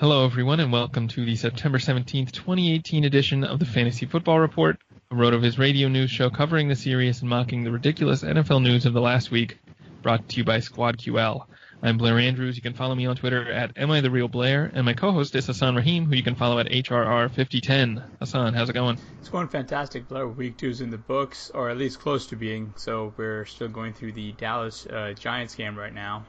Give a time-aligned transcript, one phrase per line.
[0.00, 4.78] Hello, everyone, and welcome to the September 17th, 2018 edition of the Fantasy Football Report,
[5.10, 8.92] a RotoViz radio news show covering the serious and mocking the ridiculous NFL news of
[8.92, 9.58] the last week,
[10.02, 11.46] brought to you by SquadQL.
[11.82, 12.54] I'm Blair Andrews.
[12.54, 15.34] You can follow me on Twitter at Am I the Real Blair, and my co-host
[15.34, 18.00] is Hassan Rahim, who you can follow at HRR5010.
[18.20, 18.98] Hassan, how's it going?
[19.18, 20.28] It's going fantastic, Blair.
[20.28, 22.72] Week two's in the books, or at least close to being.
[22.76, 26.24] So we're still going through the Dallas uh, Giants game right now.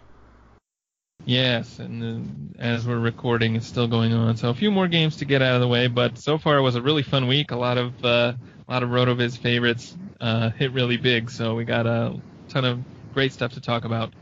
[1.25, 4.37] Yes, and as we're recording, it's still going on.
[4.37, 6.61] So a few more games to get out of the way, but so far it
[6.61, 7.51] was a really fun week.
[7.51, 8.33] A lot of uh,
[8.67, 12.79] a lot of Rotoviz favorites uh, hit really big, so we got a ton of
[13.13, 14.13] great stuff to talk about,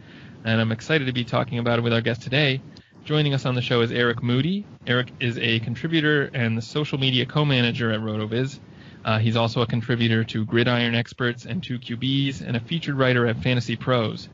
[0.43, 2.61] and I'm excited to be talking about it with our guest today.
[3.05, 4.65] Joining us on the show is Eric Moody.
[4.85, 8.59] Eric is a contributor and the social media co-manager at Rotoviz.
[9.05, 13.37] Uh, he's also a contributor to Gridiron Experts and 2QBs, and a featured writer at
[13.37, 14.27] Fantasy Pros.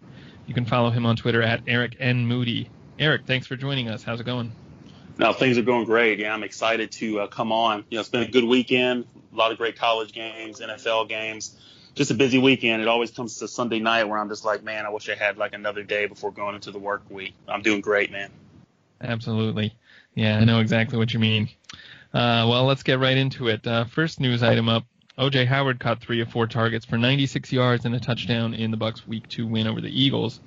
[0.46, 2.26] You can follow him on Twitter at Eric N.
[2.28, 2.70] Moody.
[3.00, 4.04] Eric, thanks for joining us.
[4.04, 4.52] How's it going?
[5.18, 6.20] No, things are going great.
[6.20, 7.86] Yeah, I'm excited to uh, come on.
[7.90, 9.06] You know, it's been a good weekend.
[9.32, 11.58] A lot of great college games, NFL games.
[11.96, 12.82] Just a busy weekend.
[12.82, 15.38] It always comes to Sunday night where I'm just like, man, I wish I had
[15.38, 17.36] like another day before going into the work week.
[17.48, 18.32] I'm doing great, man.
[19.02, 19.76] Absolutely.
[20.16, 21.50] Yeah, I know exactly what you mean.
[22.14, 23.66] Uh, well, let's get right into it.
[23.66, 24.86] Uh, first news item up.
[25.18, 28.78] OJ Howard caught three of four targets for 96 yards and a touchdown in the
[28.78, 30.40] Bucks' Week Two win over the Eagles.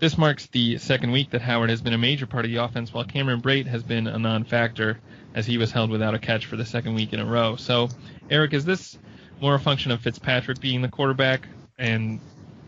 [0.00, 2.92] This marks the second week that Howard has been a major part of the offense,
[2.92, 5.00] while Cameron Brate has been a non-factor
[5.34, 7.56] as he was held without a catch for the second week in a row.
[7.56, 7.88] So,
[8.28, 8.98] Eric, is this
[9.40, 12.20] more a function of Fitzpatrick being the quarterback and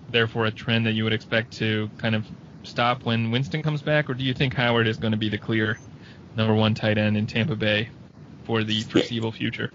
[0.09, 2.27] therefore a trend that you would expect to kind of
[2.62, 5.36] stop when Winston comes back, or do you think Howard is going to be the
[5.36, 5.78] clear
[6.36, 7.91] number one tight end in Tampa Bay
[8.45, 9.71] for the foreseeable future?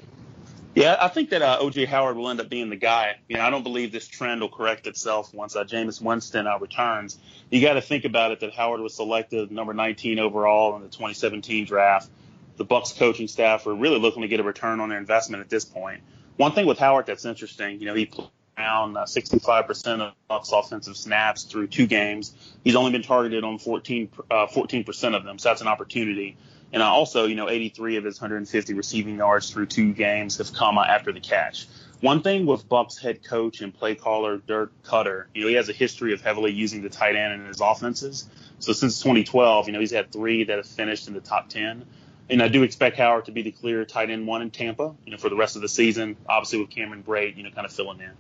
[0.75, 3.17] Yeah, I think that uh, OJ Howard will end up being the guy.
[3.27, 6.59] You know, I don't believe this trend will correct itself once uh, Jameis Winston uh,
[6.59, 7.17] returns.
[7.49, 10.87] You got to think about it that Howard was selected number 19 overall in the
[10.89, 12.09] 2017 draft.
[12.57, 15.49] The Bucks coaching staff are really looking to get a return on their investment at
[15.49, 16.01] this point.
[16.37, 18.29] One thing with Howard that's interesting, you know, he played
[18.59, 22.33] around uh, 65% of Bucks offensive snaps through two games.
[22.63, 26.37] He's only been targeted on 14 uh, 14% of them, so that's an opportunity.
[26.71, 30.77] And also, you know, 83 of his 150 receiving yards through two games have come
[30.77, 31.67] after the catch.
[32.01, 35.67] One thing with Bucks head coach and play caller Dirk Koetter, you know, he has
[35.67, 38.29] a history of heavily using the tight end in his offenses.
[38.59, 41.85] So since 2012, you know, he's had three that have finished in the top 10.
[42.29, 45.11] And I do expect Howard to be the clear tight end one in Tampa, you
[45.11, 46.15] know, for the rest of the season.
[46.27, 48.11] Obviously with Cameron Brate, you know, kind of filling in.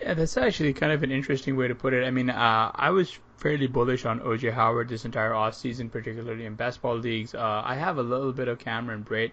[0.00, 2.04] Yeah, that's actually kind of an interesting way to put it.
[2.04, 6.54] I mean, uh, I was fairly bullish on OJ Howard this entire offseason, particularly in
[6.54, 7.34] best ball leagues.
[7.34, 9.32] Uh, I have a little bit of Cameron Brate,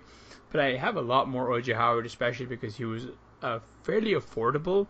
[0.52, 3.08] but I have a lot more OJ Howard, especially because he was
[3.44, 4.88] uh, fairly affordable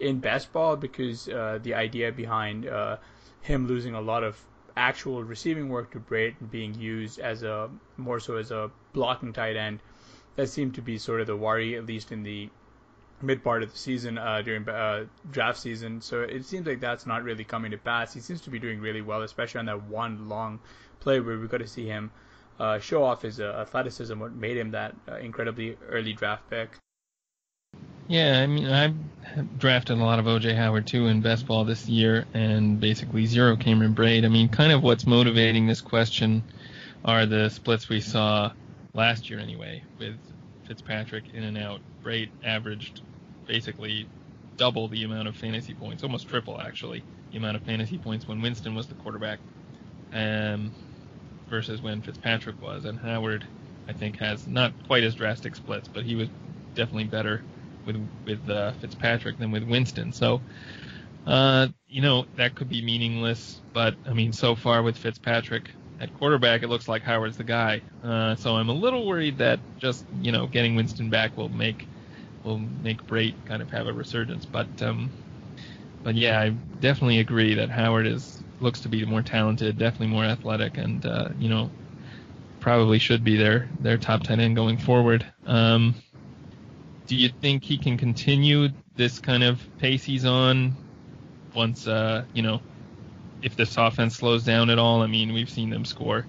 [0.00, 2.96] in best ball because uh, the idea behind uh,
[3.42, 4.42] him losing a lot of
[4.76, 9.32] actual receiving work to Brate and being used as a more so as a blocking
[9.34, 9.80] tight end,
[10.36, 12.48] that seemed to be sort of the worry, at least in the
[13.22, 16.00] mid part of the season uh, during uh, draft season.
[16.00, 18.14] So it seems like that's not really coming to pass.
[18.14, 20.60] He seems to be doing really well, especially on that one long
[21.00, 22.10] play where we got to see him
[22.58, 26.70] uh, show off his uh, athleticism, what made him that uh, incredibly early draft pick.
[28.08, 31.86] Yeah, I mean, I've drafted a lot of OJ Howard too in best ball this
[31.88, 34.24] year, and basically zero Cameron Brate.
[34.24, 36.42] I mean, kind of what's motivating this question
[37.04, 38.50] are the splits we saw
[38.94, 40.16] last year anyway, with
[40.66, 41.80] Fitzpatrick in and out.
[42.02, 43.02] Brate averaged
[43.48, 44.06] basically
[44.56, 47.02] double the amount of fantasy points, almost triple actually,
[47.32, 49.40] the amount of fantasy points when Winston was the quarterback,
[50.12, 50.72] um,
[51.48, 52.84] versus when Fitzpatrick was.
[52.84, 53.46] And Howard,
[53.88, 56.28] I think, has not quite as drastic splits, but he was
[56.74, 57.42] definitely better
[57.86, 57.96] with
[58.26, 60.12] with uh, Fitzpatrick than with Winston.
[60.12, 60.40] So,
[61.26, 63.60] uh, you know, that could be meaningless.
[63.72, 65.70] But I mean, so far with Fitzpatrick
[66.00, 67.82] at quarterback, it looks like Howard's the guy.
[68.04, 71.86] Uh, so I'm a little worried that just you know getting Winston back will make
[72.44, 74.46] will make Brate kind of have a resurgence.
[74.46, 75.12] But um,
[76.02, 76.50] but yeah, I
[76.80, 81.30] definitely agree that Howard is looks to be more talented, definitely more athletic, and uh,
[81.38, 81.70] you know
[82.60, 85.26] probably should be their their top tight end going forward.
[85.46, 85.94] Um,
[87.06, 90.76] do you think he can continue this kind of pace he's on
[91.54, 92.62] once uh, you know
[93.42, 95.02] if this offense slows down at all?
[95.02, 96.28] I mean, we've seen them score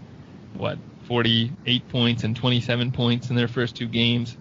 [0.53, 4.37] what 48 points and 27 points in their first two games.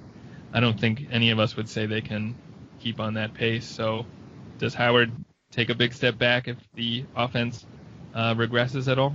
[0.52, 2.34] I don't think any of us would say they can
[2.80, 3.66] keep on that pace.
[3.66, 4.06] So,
[4.58, 5.12] does Howard
[5.50, 7.66] take a big step back if the offense
[8.14, 9.14] uh, regresses at all?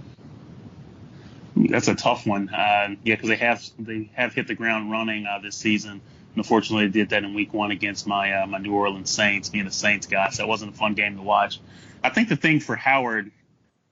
[1.56, 2.50] That's a tough one.
[2.50, 6.01] Uh, yeah, because they have they have hit the ground running uh, this season.
[6.35, 9.68] Unfortunately, they did that in Week One against my uh, my New Orleans Saints, being
[9.68, 10.30] a Saints guy.
[10.30, 11.59] So it wasn't a fun game to watch.
[12.03, 13.31] I think the thing for Howard,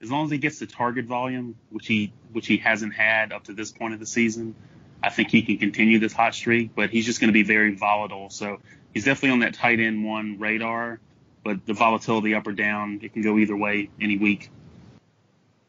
[0.02, 3.44] as long as he gets the target volume, which he which he hasn't had up
[3.46, 4.56] to this point of the season,
[5.04, 7.76] I think he can continue this hot streak, but he's just going to be very
[7.76, 8.30] volatile.
[8.30, 8.60] So
[8.94, 11.00] he's definitely on that tight end one radar,
[11.44, 14.50] but the volatility up or down, it can go either way any week.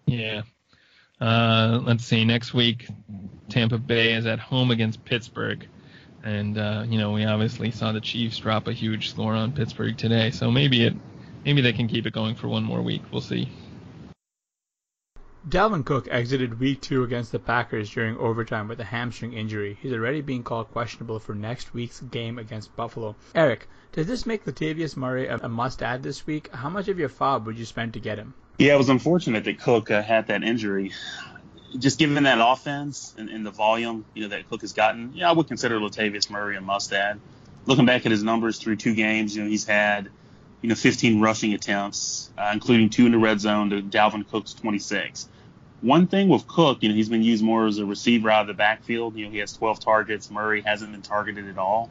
[0.07, 0.43] Yeah.
[1.21, 2.25] Uh, let's see.
[2.25, 2.89] Next week,
[3.49, 5.67] Tampa Bay is at home against Pittsburgh.
[6.25, 9.97] And uh, you know, we obviously saw the Chiefs drop a huge score on Pittsburgh
[9.97, 10.95] today, so maybe it,
[11.45, 13.03] maybe they can keep it going for one more week.
[13.11, 13.51] We'll see.
[15.49, 19.77] Dalvin Cook exited week two against the Packers during overtime with a hamstring injury.
[19.83, 23.17] He's already being called questionable for next week's game against Buffalo.
[23.35, 26.55] Eric, does this make Latavius Murray a, must add this week?
[26.55, 28.35] How much of your FAAB would you spend to get him?
[28.59, 30.93] Yeah, it was unfortunate that Cook uh, had that injury.
[31.77, 35.29] Just given that offense and, and, the volume, you know, that Cook has gotten, yeah,
[35.29, 37.19] I would consider Latavius Murray a must add.
[37.67, 40.09] Looking back at his numbers through two games, you know, he's had,
[40.61, 44.55] you know, 15 rushing attempts, uh, including two in the red zone to Dalvin Cook's
[44.55, 45.31] 26
[45.83, 48.47] one thing with Cook, you know, he's been used more as a receiver out of
[48.47, 49.17] the backfield.
[49.17, 50.31] You know, he has 12 targets.
[50.31, 51.91] Murray hasn't been targeted at all.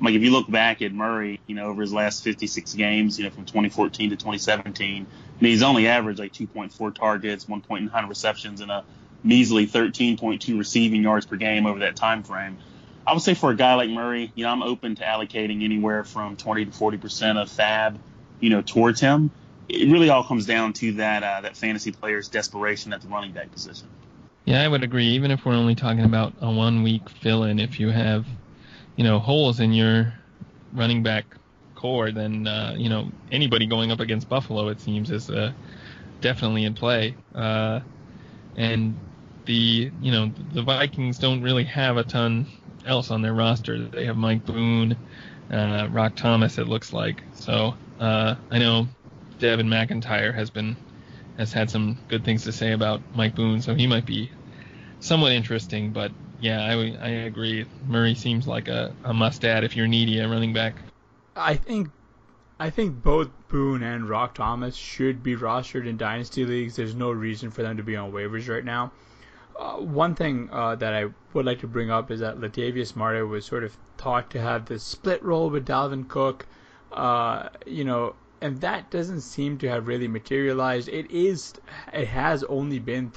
[0.00, 3.24] Like if you look back at Murray, you know, over his last 56 games, you
[3.24, 5.06] know, from 2014 to 2017,
[5.38, 8.84] and he's only averaged like 2.4 targets, 1.9 receptions, and a
[9.24, 12.58] measly 13.2 receiving yards per game over that time frame.
[13.06, 16.04] I would say for a guy like Murray, you know, I'm open to allocating anywhere
[16.04, 17.98] from 20 to 40 percent of FAAB,
[18.40, 19.30] you know, towards him
[19.68, 23.32] it really all comes down to that uh, that fantasy player's desperation at the running
[23.32, 23.88] back position.
[24.44, 25.06] Yeah, I would agree.
[25.06, 28.26] Even if we're only talking about a one week fill in, if you have,
[28.96, 30.12] you know, holes in your
[30.72, 31.24] running back
[31.76, 35.52] corps, then uh, you know anybody going up against Buffalo, it seems, is uh,
[36.20, 37.14] definitely in play.
[37.34, 37.80] Uh,
[38.56, 38.96] and
[39.46, 42.46] the you know the Vikings don't really have a ton
[42.86, 43.78] else on their roster.
[43.78, 44.96] They have Mike Boone,
[45.52, 47.22] uh, Roc Thomas, it looks like.
[47.34, 48.88] So uh, I know
[49.42, 50.76] Devin McIntyre has been
[51.36, 54.30] has had some good things to say about Mike Boone, so he might be
[55.00, 55.92] somewhat interesting.
[55.92, 56.72] But yeah, I,
[57.02, 57.66] I agree.
[57.86, 60.76] Murray seems like a, a must add if you're needy a running back.
[61.36, 61.90] I think
[62.60, 66.76] I think both Boone and Roc Thomas should be rostered in dynasty leagues.
[66.76, 68.92] There's no reason for them to be on waivers right now.
[69.58, 73.24] uh, one thing uh, that I would like to bring up is that Latavius Murray
[73.24, 76.46] was sort of thought to have this split role with Dalvin Cook,
[76.92, 80.88] uh, you know, and that doesn't seem to have really materialized.
[80.88, 81.54] It is,
[81.92, 83.12] it has only been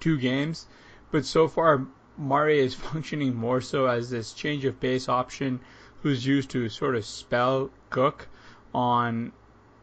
[0.00, 0.66] two games,
[1.12, 5.60] but so far Murray is functioning more so as this change of pace option,
[6.02, 8.28] who's used to sort of spell Cook
[8.74, 9.32] on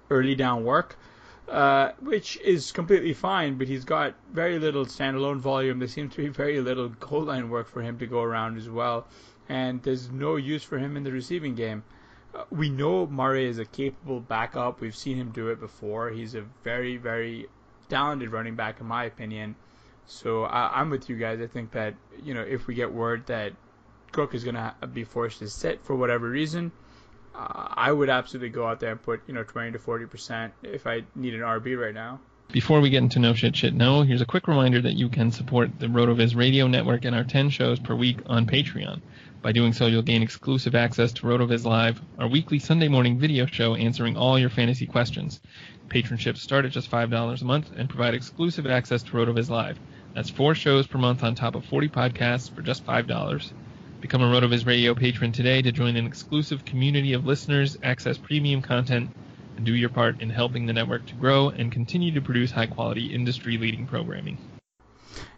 [0.10, 0.98] early down work
[1.50, 5.80] uh, which is completely fine, but he's got very little standalone volume.
[5.80, 8.70] There seems to be very little goal line work for him to go around as
[8.70, 9.08] well,
[9.48, 11.84] and there's no use for him in the receiving game.
[12.50, 14.82] We know Murray is a capable backup.
[14.82, 16.10] We've seen him do it before.
[16.10, 17.48] He's a very, very
[17.89, 19.56] talented running back, in my opinion.
[20.08, 21.39] So I, I'm with you guys.
[21.41, 23.53] I think that you know if we get word that
[24.12, 26.72] Cook is going to be forced to sit for whatever reason,
[27.36, 30.53] uh, I would absolutely go out there and put you know 20 to 40 percent
[30.63, 32.20] if I need an RB right now.
[32.50, 35.32] Before we get into no shit shit no, here's a quick reminder that you can
[35.32, 39.01] support the RotoViz radio network and our 10 shows per week on Patreon.
[39.48, 43.46] By doing so, you'll gain exclusive access to RotoViz Live, our weekly Sunday morning video
[43.46, 45.39] show answering all your fantasy questions.
[45.88, 49.80] Patronships start at just $5 a month and provide exclusive access to RotoViz Live.
[50.13, 53.51] That's four shows per month on top of 40 podcasts for just $5.
[54.01, 58.62] Become a RotoViz Radio patron today to join an exclusive community of listeners, access premium
[58.62, 59.12] content,
[59.56, 62.68] and do your part in helping the network to grow and continue to produce high
[62.68, 64.38] quality, industry leading programming.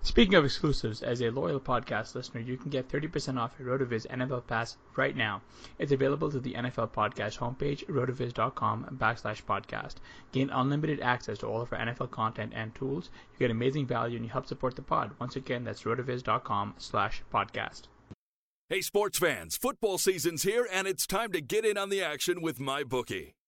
[0.01, 4.07] Speaking of exclusives, as a loyal podcast listener, you can get 30% off your RotoViz
[4.07, 5.41] NFL Pass right now.
[5.77, 9.95] It's available through the NFL Podcast homepage, rotoviz.com backslash podcast.
[10.31, 13.09] Gain unlimited access to all of our NFL content and tools.
[13.33, 15.11] You get amazing value and you help support the pod.
[15.19, 17.83] Once again, that's rotoviz.com slash podcast.
[18.69, 22.41] Hey, sports fans, football season's here, and it's time to get in on the action
[22.41, 23.33] with MyBookie.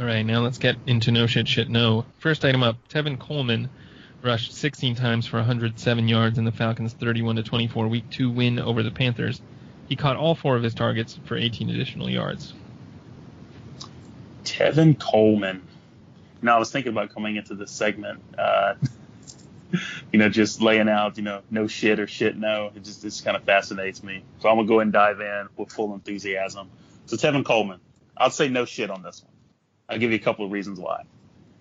[0.00, 2.06] All right, now let's get into no shit shit no.
[2.20, 3.68] First item up: Tevin Coleman
[4.22, 8.58] rushed 16 times for 107 yards in the Falcons' 31 to 24 Week 2 win
[8.58, 9.42] over the Panthers.
[9.90, 12.54] He caught all four of his targets for 18 additional yards.
[14.42, 15.60] Tevin Coleman.
[16.40, 18.22] Now I was thinking about coming into this segment.
[18.38, 18.76] Uh,
[20.12, 22.72] you know, just laying out, you know, no shit or shit no.
[22.74, 24.22] It just kind of fascinates me.
[24.38, 26.70] So I'm gonna go ahead and dive in with full enthusiasm.
[27.04, 27.80] So Tevin Coleman,
[28.16, 29.29] I'll say no shit on this one.
[29.90, 31.02] I'll give you a couple of reasons why.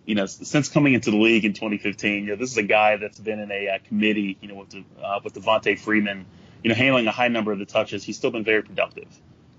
[0.06, 2.98] You know, since coming into the league in 2015, you know, this is a guy
[2.98, 6.26] that's been in a uh, committee, you know, with the, uh, with Devonta Freeman,
[6.64, 8.04] you know, handling a high number of the touches.
[8.04, 9.08] He's still been very productive.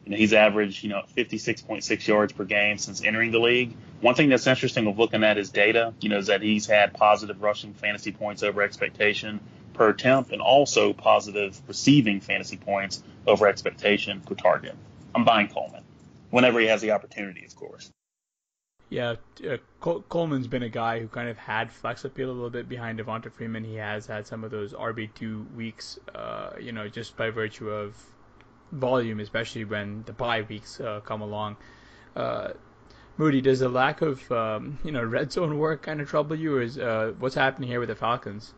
[0.04, 3.76] You know, he's averaged, you know, 56.6 yards per game since entering the league.
[4.00, 6.94] One thing that's interesting of looking at his data, you know, is that he's had
[6.94, 9.40] positive rushing fantasy points over expectation
[9.74, 14.74] per attempt and also positive receiving fantasy points over expectation per target.
[15.14, 15.84] I'm buying Coleman
[16.30, 17.92] whenever he has the opportunity, of course.
[18.90, 19.14] Yeah,
[19.48, 22.68] uh, Col- Coleman's been a guy who kind of had flex appeal a little bit
[22.68, 23.62] behind Devonta Freeman.
[23.62, 27.96] He has had some of those RB2 weeks, uh, you know, just by virtue of
[28.72, 31.56] volume, especially when the bye weeks uh, come along.
[32.16, 32.50] Uh,
[33.16, 36.56] Moody, does the lack of um, you know red zone work kind of trouble you,
[36.56, 38.54] or is uh, what's happening here with the Falcons?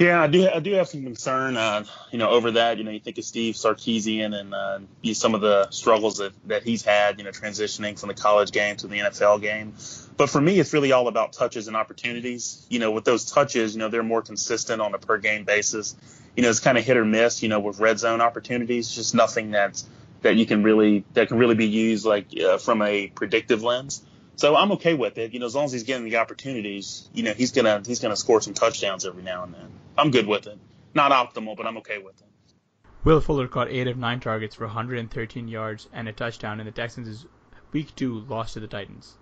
[0.00, 0.48] Yeah, I do.
[0.48, 2.78] I do have some concern, uh, you know, over that.
[2.78, 4.78] You know, you think of Steve Sarkisian and uh,
[5.12, 8.76] some of the struggles that, that he's had, you know, transitioning from the college game
[8.76, 9.74] to the NFL game.
[10.16, 12.66] But for me, it's really all about touches and opportunities.
[12.70, 15.94] You know, with those touches, you know, they're more consistent on a per game basis.
[16.34, 17.42] You know, it's kind of hit or miss.
[17.42, 19.86] You know, with red zone opportunities, just nothing that's
[20.22, 24.02] that you can really that can really be used like uh, from a predictive lens.
[24.36, 25.34] So I'm okay with it.
[25.34, 28.16] You know, as long as he's getting the opportunities, you know, he's gonna he's gonna
[28.16, 29.70] score some touchdowns every now and then.
[29.96, 30.58] I'm good with it.
[30.94, 32.26] Not optimal, but I'm okay with it.
[33.04, 36.72] Will Fuller caught eight of nine targets for 113 yards and a touchdown in the
[36.72, 37.26] Texans'
[37.72, 39.16] Week Two loss to the Titans.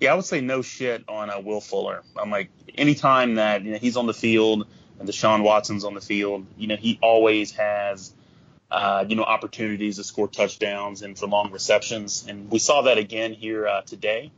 [0.00, 2.02] Yeah, I would say no shit on uh, Will Fuller.
[2.16, 4.66] I'm like, anytime that you know he's on the field
[4.98, 8.14] and Deshaun Watson's on the field, you know he always has
[8.70, 12.26] uh, you know, opportunities to score touchdowns and for long receptions.
[12.28, 14.32] And we saw that again here uh, today.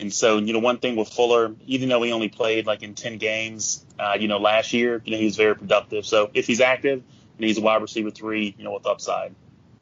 [0.00, 2.94] And so, you know, one thing with Fuller, even though he only played like in
[2.94, 6.06] 10 games, uh, you know, last year, you know, he was very productive.
[6.06, 7.02] So if he's active
[7.36, 9.34] and he's a wide receiver three, you know, with upside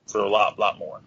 [0.08, 1.00] for a lot, lot more.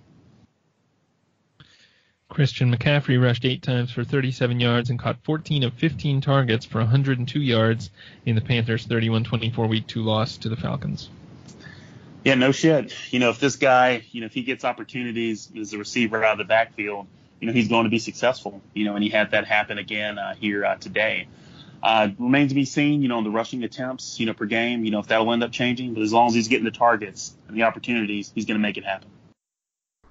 [2.30, 6.78] Christian McCaffrey rushed eight times for 37 yards and caught 14 of 15 targets for
[6.78, 7.90] 102 yards
[8.26, 11.10] in the Panthers' 31-24 Week 2 loss to the Falcons.
[12.24, 12.96] Yeah, no shit.
[13.12, 16.34] You know, if this guy, you know, if he gets opportunities as a receiver out
[16.34, 17.08] of the backfield,
[17.42, 18.62] you know, he's going to be successful.
[18.74, 21.28] You know, and he had that happen again uh, here uh, today.
[21.84, 24.86] Uh, remains to be seen, you know, on the rushing attempts, you know, per game,
[24.86, 25.96] you know, if that'll end up changing.
[25.96, 28.78] But as long as he's getting the targets and the opportunities, he's going to make
[28.78, 29.10] it happen.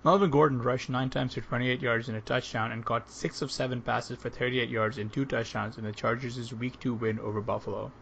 [0.03, 3.53] Melvin Gordon rushed nine times for 28 yards and a touchdown and caught six of
[3.53, 7.41] seven passes for 38 yards and two touchdowns in the Chargers' Week 2 win over
[7.41, 7.93] Buffalo.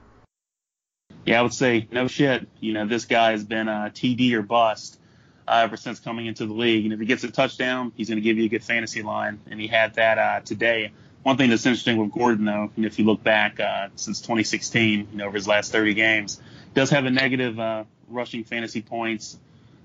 [1.27, 2.49] Yeah, I would say no shit.
[2.61, 4.99] You know, this guy has been a TD or bust
[5.49, 6.85] uh, ever since coming into the league.
[6.85, 9.41] And if he gets a touchdown, he's going to give you a good fantasy line.
[9.51, 10.93] And he had that uh, today.
[11.23, 15.09] One thing that's interesting with Gordon, though, know, if you look back uh, since 2016,
[15.11, 16.41] you know, over his last 30 games,
[16.75, 19.39] does have a negative uh, rushing fantasy points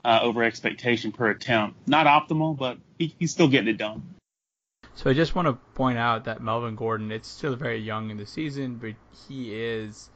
[0.05, 1.87] uh, over expectation per attempt.
[1.87, 4.03] Not optimal, but he, he's still getting it done.
[4.95, 8.17] So I just want to point out that Melvin Gordon, it's still very young in
[8.17, 8.93] the season, but
[9.27, 10.09] he is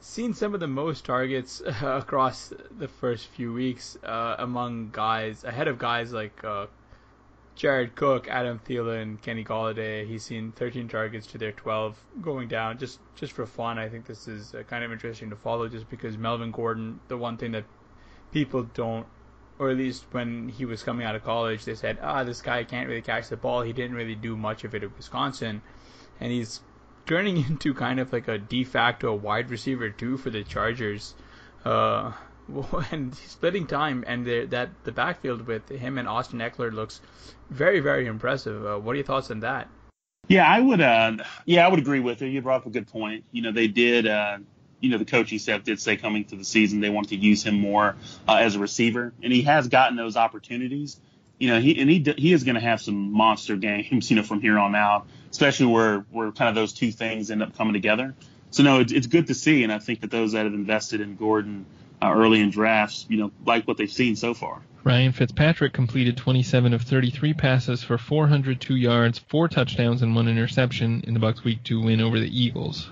[0.00, 5.68] seen some of the most targets across the first few weeks uh, among guys ahead
[5.68, 6.66] of guys like uh,
[7.54, 10.06] Jared Cook, Adam Thielen, Kenny Golladay.
[10.06, 13.78] He's seen 13 targets to their 12 going down just just for fun.
[13.78, 17.16] I think this is uh, kind of interesting to follow just because Melvin Gordon, the
[17.16, 17.64] one thing that
[18.32, 19.06] people don't
[19.58, 22.62] or at least when he was coming out of college, they said, ah, this guy
[22.64, 23.62] can't really catch the ball.
[23.62, 25.62] He didn't really do much of it at Wisconsin.
[26.20, 26.60] And he's
[27.06, 31.14] turning into kind of like a de facto wide receiver too for the Chargers.
[31.64, 32.12] Uh,
[32.92, 37.00] and splitting time and the, that the backfield with him and Austin Ekeler looks
[37.50, 38.64] very very impressive.
[38.64, 39.68] Uh, what are your thoughts on that?
[40.28, 40.80] Yeah, I would.
[40.80, 42.28] Uh, yeah, I would agree with you.
[42.28, 43.24] You brought up a good point.
[43.32, 44.06] You know, they did.
[44.06, 44.38] Uh,
[44.80, 47.42] you know, the coaching staff did say coming to the season they wanted to use
[47.42, 47.96] him more
[48.28, 51.00] uh, as a receiver, and he has gotten those opportunities.
[51.38, 54.10] You know, he and he he is going to have some monster games.
[54.10, 57.42] You know, from here on out, especially where where kind of those two things end
[57.42, 58.14] up coming together.
[58.50, 61.00] So no, it's, it's good to see, and I think that those that have invested
[61.00, 61.66] in Gordon
[62.02, 64.62] uh, early in drafts, you know, like what they've seen so far.
[64.84, 71.02] Ryan Fitzpatrick completed 27 of 33 passes for 402 yards, four touchdowns, and one interception
[71.06, 72.88] in the Bucks' Week 2 win over the Eagles.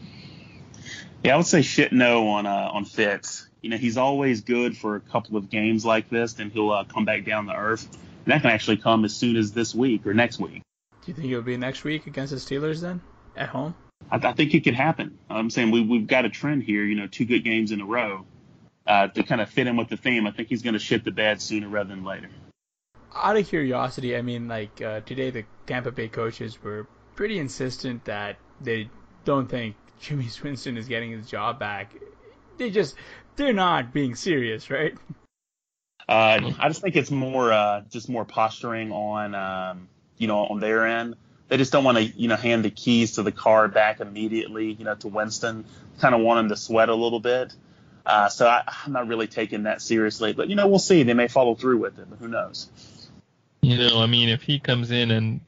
[1.23, 3.49] Yeah, I would say shit no on uh, on Fitz.
[3.63, 6.85] You know, he's always good for a couple of games like this, then he'll uh,
[6.85, 7.89] come back down to earth.
[8.27, 10.63] That can actually come as soon as this week or next week.
[11.05, 13.03] Do you think it'll be next week against the Steelers then
[13.37, 13.75] at home?
[14.11, 15.19] I, I think it could happen.
[15.29, 16.85] I'm saying we, we've got a trend here.
[16.85, 18.25] You know, two good games in a row
[18.87, 20.27] uh, to kind of fit in with the theme.
[20.27, 22.31] I think he's going to shit the bed sooner rather than later.
[23.15, 28.07] Out of curiosity, I mean, like uh, today the Tampa Bay coaches were pretty insistent
[28.07, 28.89] that they
[29.25, 31.95] don't think Jameis Winston is getting his job back.
[32.57, 32.97] They just
[33.37, 34.95] they're not being serious, right?
[36.09, 39.89] Uh, I just think it's more uh, just more posturing on um,
[40.19, 41.17] you know on their end.
[41.49, 44.73] They just don't want to you know hand the keys to the car back immediately
[44.73, 45.65] you know to Winston.
[46.01, 47.55] Kind of want him to sweat a little bit.
[48.05, 51.03] Uh, so I, I'm not really taking that seriously, but you know we'll see.
[51.05, 52.69] They may follow through with it, but who knows?
[53.63, 55.41] You know, I mean, if he comes in and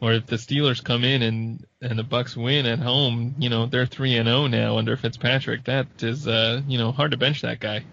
[0.00, 3.66] or if the Steelers come in and and the Bucks win at home, you know
[3.66, 5.64] they're three and zero oh now under Fitzpatrick.
[5.64, 7.84] That is, uh, you know, hard to bench that guy.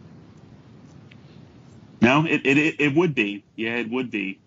[2.02, 3.44] No, it it it would be.
[3.56, 4.40] Yeah, it would be.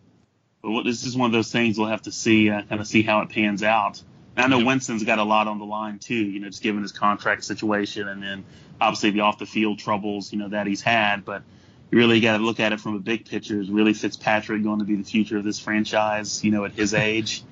[0.63, 3.03] But this is one of those things we'll have to see, uh, kind of see
[3.03, 4.03] how it pans out.
[4.37, 6.83] And I know Winston's got a lot on the line too, you know, just given
[6.83, 8.45] his contract situation and then
[8.81, 11.25] obviously the off the field troubles, you know, that he's had.
[11.25, 11.43] But
[11.91, 13.61] you really got to look at it from a big picture.
[13.61, 16.45] Is really Fitzpatrick going to be the future of this franchise?
[16.45, 17.43] You know, at his age,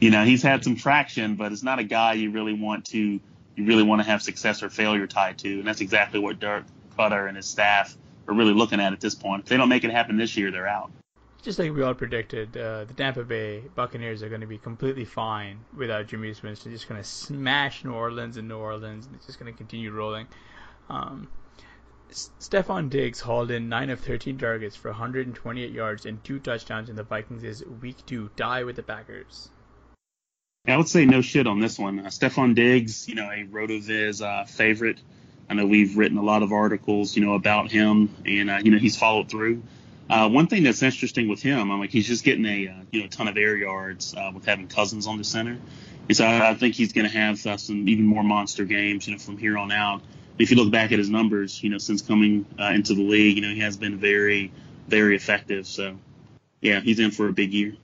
[0.00, 3.20] you know, he's had some traction, but it's not a guy you really want to
[3.56, 5.58] you really want to have success or failure tied to.
[5.58, 6.64] And that's exactly what Dirk
[6.96, 7.94] Koetter and his staff
[8.28, 9.44] are really looking at at this point.
[9.44, 10.90] If they don't make it happen this year, they're out.
[11.42, 15.06] Just like we all predicted, uh, the Tampa Bay Buccaneers are going to be completely
[15.06, 16.62] fine without Jimmy Smith.
[16.62, 19.06] They're just going to smash New Orleans and New Orleans.
[19.06, 20.26] And just going to continue rolling.
[20.90, 21.28] Um,
[22.10, 26.96] Stefon Diggs hauled in 9 of 13 targets for 128 yards and two touchdowns in
[26.96, 29.50] the Vikings' Week 2 tie with the Packers.
[30.66, 32.00] I would say no shit on this one.
[32.00, 35.00] Uh, Stefon Diggs, you know, a RotoViz uh, favorite.
[35.50, 38.70] I know we've written a lot of articles, you know, about him, and uh, you
[38.70, 39.62] know he's followed through.
[40.08, 43.02] Uh, one thing that's interesting with him, I'm like he's just getting a uh, you
[43.02, 45.58] know ton of air yards uh, with having Cousins on the center,
[46.08, 49.06] and so I, I think he's going to have uh, some even more monster games,
[49.06, 50.02] you know, from here on out
[50.40, 53.36] if you look back at his numbers, you know, since coming uh, into the league,
[53.36, 54.50] you know, he has been very,
[54.88, 55.66] very effective.
[55.66, 55.98] So,
[56.62, 57.74] yeah, he's in for a big year.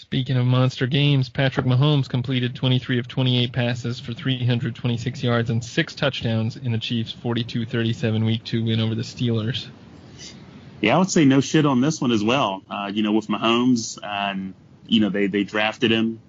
[0.00, 5.62] Speaking of monster games, Patrick Mahomes completed 23 of 28 passes for 326 yards and
[5.62, 9.66] six touchdowns in the Chiefs' 42-37 Week Two win over the Steelers.
[10.80, 12.62] Yeah, I would say no shit on this one as well.
[12.70, 14.54] Uh, you know, with Mahomes, and
[14.86, 16.20] you know they they drafted him.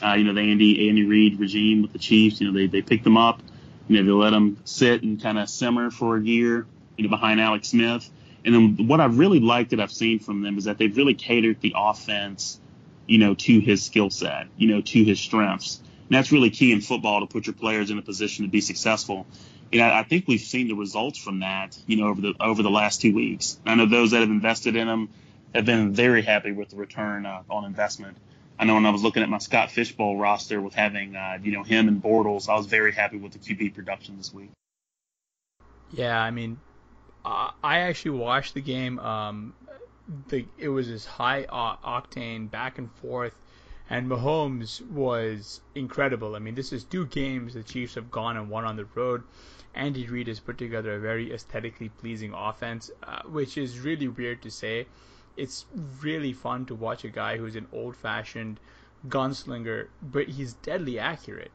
[0.00, 2.40] Uh, you know, the Andy Andy Reid regime with the Chiefs.
[2.40, 3.42] You know, they they picked him up.
[3.88, 6.66] You know, they let him sit and kind of simmer for a year.
[6.96, 8.08] You know, behind Alex Smith.
[8.44, 11.14] And then what I've really liked that I've seen from them is that they've really
[11.14, 12.60] catered the offense,
[13.08, 15.80] you know, to his skill set, you know, to his strengths.
[16.08, 18.60] And that's really key in football to put your players in a position to be
[18.60, 19.26] successful
[19.76, 22.70] know, I think we've seen the results from that, you know, over the over the
[22.70, 23.58] last two weeks.
[23.66, 25.10] I know those that have invested in them
[25.54, 28.16] have been very happy with the return uh, on investment.
[28.58, 31.52] I know when I was looking at my Scott Fishbowl roster with having, uh, you
[31.52, 34.50] know, him and Bortles, I was very happy with the QB production this week.
[35.92, 36.58] Yeah, I mean,
[37.24, 38.98] I actually watched the game.
[38.98, 39.54] Um,
[40.28, 43.34] the it was this high octane back and forth,
[43.90, 46.34] and Mahomes was incredible.
[46.34, 49.22] I mean, this is two games the Chiefs have gone and won on the road.
[49.74, 54.42] Andy Reid has put together a very aesthetically pleasing offense, uh, which is really weird
[54.42, 54.86] to say.
[55.36, 55.66] It's
[56.02, 58.58] really fun to watch a guy who's an old fashioned
[59.08, 61.52] gunslinger, but he's deadly accurate.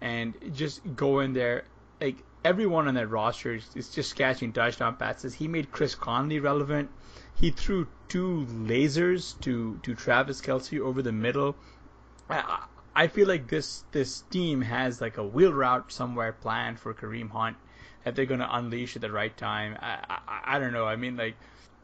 [0.00, 1.64] And just go in there,
[2.00, 5.34] like everyone on that roster is just catching touchdown passes.
[5.34, 6.90] He made Chris Conley relevant.
[7.34, 11.56] He threw two lasers to, to Travis Kelce over the middle.
[12.28, 16.94] I, I feel like this this team has like a wheel route somewhere planned for
[16.94, 17.56] Kareem Hunt
[18.04, 19.76] that they're gonna unleash at the right time.
[19.80, 20.86] I, I I don't know.
[20.86, 21.34] I mean like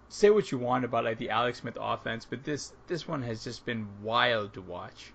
[0.08, 3.42] say what you want about like the Alex Smith offense, but this this one has
[3.42, 5.12] just been wild to watch.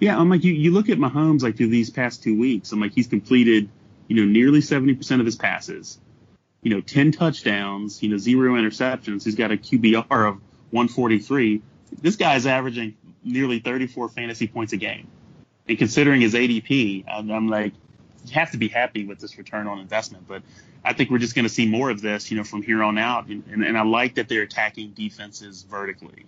[0.00, 2.72] Yeah, I'm like you, you look at Mahomes like through these past two weeks.
[2.72, 3.70] I'm like he's completed,
[4.06, 5.98] you know, nearly 70% of his passes.
[6.62, 9.24] You know, 10 touchdowns, you know, zero interceptions.
[9.24, 11.62] He's got a QBR of 143.
[12.00, 15.08] This guy's averaging nearly 34 fantasy points a game.
[15.68, 17.72] And considering his ADP, I'm, I'm like,
[18.26, 20.28] you have to be happy with this return on investment.
[20.28, 20.42] But
[20.84, 22.98] I think we're just going to see more of this, you know, from here on
[22.98, 23.26] out.
[23.26, 26.26] And, and, and I like that they're attacking defenses vertically.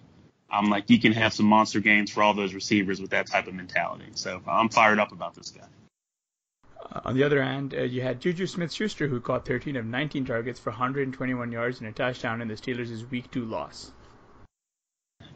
[0.51, 3.47] I'm like, you can have some monster games for all those receivers with that type
[3.47, 4.05] of mentality.
[4.15, 5.65] So I'm fired up about this guy.
[6.93, 10.27] Uh, on the other hand, uh, you had Juju Smith-Schuster, who caught 13 of 19
[10.27, 13.91] targets for 121 yards and a touchdown in the Steelers' Week 2 loss.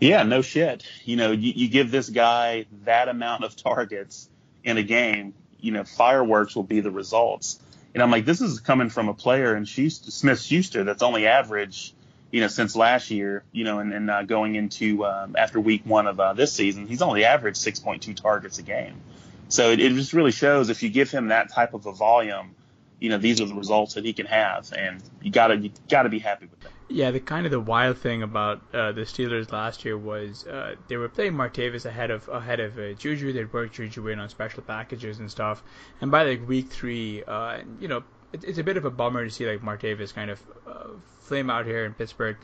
[0.00, 0.84] Yeah, no shit.
[1.04, 4.28] You know, you, you give this guy that amount of targets
[4.62, 7.58] in a game, you know, fireworks will be the results.
[7.94, 11.94] And I'm like, this is coming from a player in Smith Schuster that's only average,
[12.30, 15.82] you know, since last year, you know, and, and uh, going into um, after week
[15.86, 19.00] one of uh, this season, he's only averaged 6.2 targets a game.
[19.48, 22.54] So it, it just really shows if you give him that type of a volume,
[22.98, 26.08] you know, these are the results that he can have, and you gotta you gotta
[26.08, 26.72] be happy with that.
[26.88, 30.76] Yeah, the kind of the wild thing about uh, the Steelers last year was uh,
[30.88, 33.32] they were playing Martavis ahead of ahead of uh, Juju.
[33.32, 35.62] They'd worked Juju in on special packages and stuff.
[36.00, 39.24] And by like week three, uh, you know, it, it's a bit of a bummer
[39.24, 40.86] to see like Martavis kind of uh,
[41.20, 42.36] flame out here in Pittsburgh.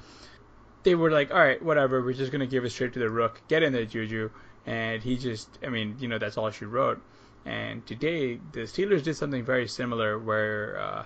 [0.83, 2.03] They were like, all right, whatever.
[2.03, 3.41] We're just gonna give it straight to the rook.
[3.49, 4.31] Get in there, Juju.
[4.67, 7.01] And he just, I mean, you know, that's all she wrote.
[7.45, 11.05] And today, the Steelers did something very similar where uh,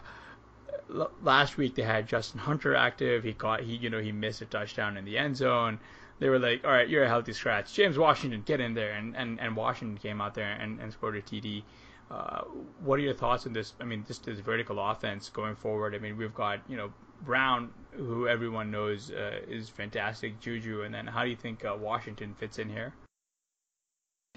[1.23, 3.25] last week they had Justin Hunter active.
[3.25, 5.79] He caught he you know he missed a touchdown in the end zone.
[6.19, 7.75] They were like, all right, you're a healthy scratch.
[7.75, 11.16] James Washington, get in there, and and, and Washington came out there and, and scored
[11.16, 11.62] a TD.
[12.11, 12.42] Uh,
[12.85, 13.73] what are your thoughts on this?
[13.81, 15.95] I mean, just this vertical offense going forward.
[15.95, 16.92] I mean, we've got you know
[17.23, 21.77] Brown, who everyone knows uh, is fantastic, Juju, and then how do you think uh,
[21.79, 22.92] Washington fits in here?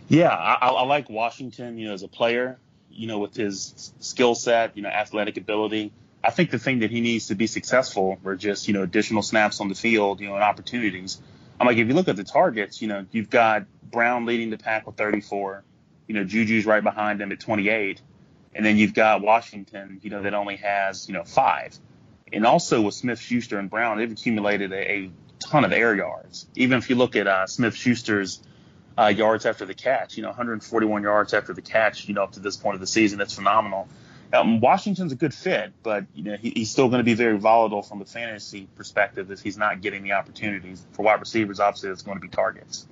[0.07, 1.77] Yeah, I, I like Washington.
[1.77, 2.59] You know, as a player,
[2.89, 5.91] you know, with his skill set, you know, athletic ability.
[6.23, 9.21] I think the thing that he needs to be successful are just, you know, additional
[9.21, 11.21] snaps on the field, you know, and opportunities.
[11.59, 14.57] I'm like, if you look at the targets, you know, you've got Brown leading the
[14.57, 15.63] pack with 34.
[16.07, 18.01] You know, Juju's right behind him at 28.
[18.53, 21.77] And then you've got Washington, you know, that only has, you know, five.
[22.33, 26.47] And also with Smith Schuster and Brown, they've accumulated a, a ton of air yards.
[26.55, 28.41] Even if you look at uh, Smith Schuster's
[28.97, 32.33] uh, yards after the catch, you know, 141 yards after the catch, you know, up
[32.33, 33.87] to this point of the season, that's phenomenal.
[34.31, 37.37] Um, Washington's a good fit, but you know he, he's still going to be very
[37.37, 41.59] volatile from a fantasy perspective if he's not getting the opportunities for wide receivers.
[41.59, 42.87] Obviously, it's going to be targets.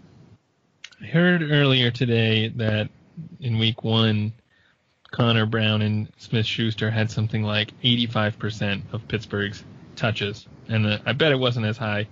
[1.02, 2.90] I heard earlier today that
[3.40, 4.34] in Week One,
[5.12, 9.64] Connor Brown and Smith Schuster had something like 85% of Pittsburgh's
[9.96, 12.08] touches, and uh, I bet it wasn't as high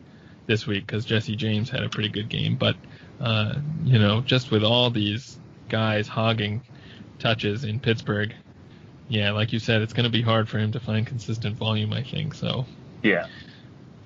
[0.45, 2.57] this week because Jesse James had a pretty good game.
[2.57, 2.75] But
[3.19, 5.37] uh, you know, just with all these
[5.69, 6.61] guys hogging
[7.19, 8.33] touches in Pittsburgh,
[9.07, 11.93] Yeah, like you said, it's going to be hard for him to find consistent volume.
[11.93, 12.65] I think so.
[13.03, 13.27] Yeah.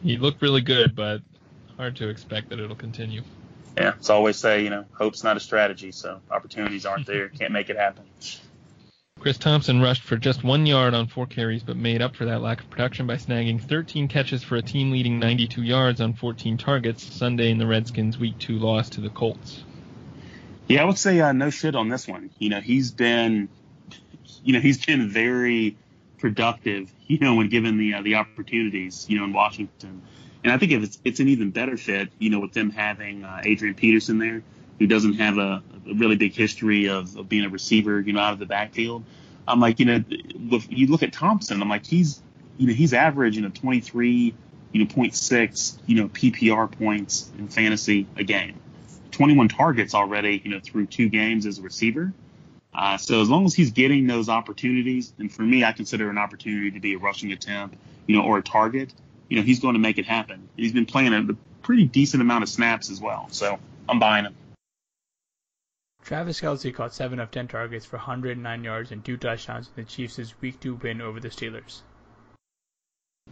[0.04, 1.22] He looked really good, but
[1.78, 3.24] hard to expect that it'll continue.
[3.78, 7.30] Yeah, as I always say, you know, hope's not a strategy, so opportunities aren't there.
[7.40, 8.04] Can't make it happen.
[9.20, 12.42] Chris Thompson rushed for just one yard on four carries, but made up for that
[12.42, 16.58] lack of production by snagging 13 catches for a team leading 92 yards on 14
[16.58, 19.64] targets Sunday in the Redskins' Week 2 loss to the Colts.
[20.70, 22.30] Yeah, I would say uh, no shit on this one.
[22.40, 23.50] You know, he's been,
[24.42, 25.76] you know, he's been very
[26.18, 26.90] productive.
[27.08, 29.06] You know, when given the uh, the opportunities.
[29.10, 30.02] You know, in Washington,
[30.44, 32.10] and I think if it's it's an even better fit.
[32.20, 34.44] You know, with them having uh, Adrian Peterson there,
[34.78, 38.20] who doesn't have a, a really big history of, of being a receiver, you know,
[38.20, 39.04] out of the backfield.
[39.48, 40.04] I'm like, you know,
[40.70, 42.22] you look at Thompson, I'm like, he's,
[42.58, 44.34] you know, he's averaging a 23,
[44.72, 48.60] you know, 0.6, you know, PPR points in fantasy a game.
[49.12, 52.14] 21 targets already, you know, through two games as a receiver.
[52.74, 56.18] Uh, so as long as he's getting those opportunities, and for me, I consider an
[56.18, 58.94] opportunity to be a rushing attempt, you know, or a target,
[59.28, 60.48] you know, he's going to make it happen.
[60.56, 63.28] He's been playing a, a pretty decent amount of snaps as well.
[63.32, 64.36] So I'm buying him.
[66.10, 69.88] Travis Kelce caught 7 of 10 targets for 109 yards and two touchdowns in the
[69.88, 71.82] Chiefs' Week 2 win over the Steelers.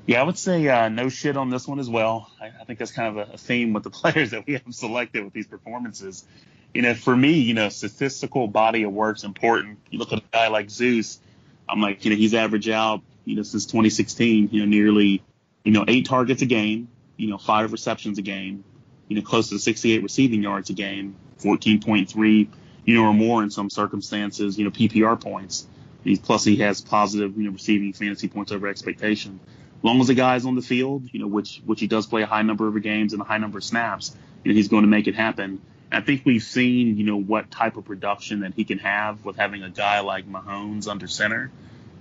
[0.06, 2.30] Yeah, I would say uh, no shit on this one as well.
[2.40, 4.62] I, I think that's kind of a, a, theme with the players that we have
[4.70, 6.24] selected with these performances.
[6.72, 9.80] You know, for me, you know, statistical body of work's important.
[9.90, 11.20] You look at a guy like Zeus,
[11.68, 15.24] I'm like, you know, he's averaged out, you know, since 2016, you know, nearly,
[15.64, 18.64] you know, eight targets a game, you know, five receptions a game,
[19.08, 22.50] you know, close to 68 receiving yards a game, 14.3,
[22.88, 25.68] you know, or more in some circumstances, you know, PPR points.
[26.06, 29.42] He's, plus he has positive, you know, receiving fantasy points over expectation.
[29.78, 32.22] As long as the guy's on the field, you know, which which he does play
[32.22, 34.84] a high number of games and a high number of snaps, you know, he's going
[34.84, 35.62] to make it happen.
[35.92, 39.36] I think we've seen, you know, what type of production that he can have with
[39.36, 41.52] having a guy like Mahomes under center.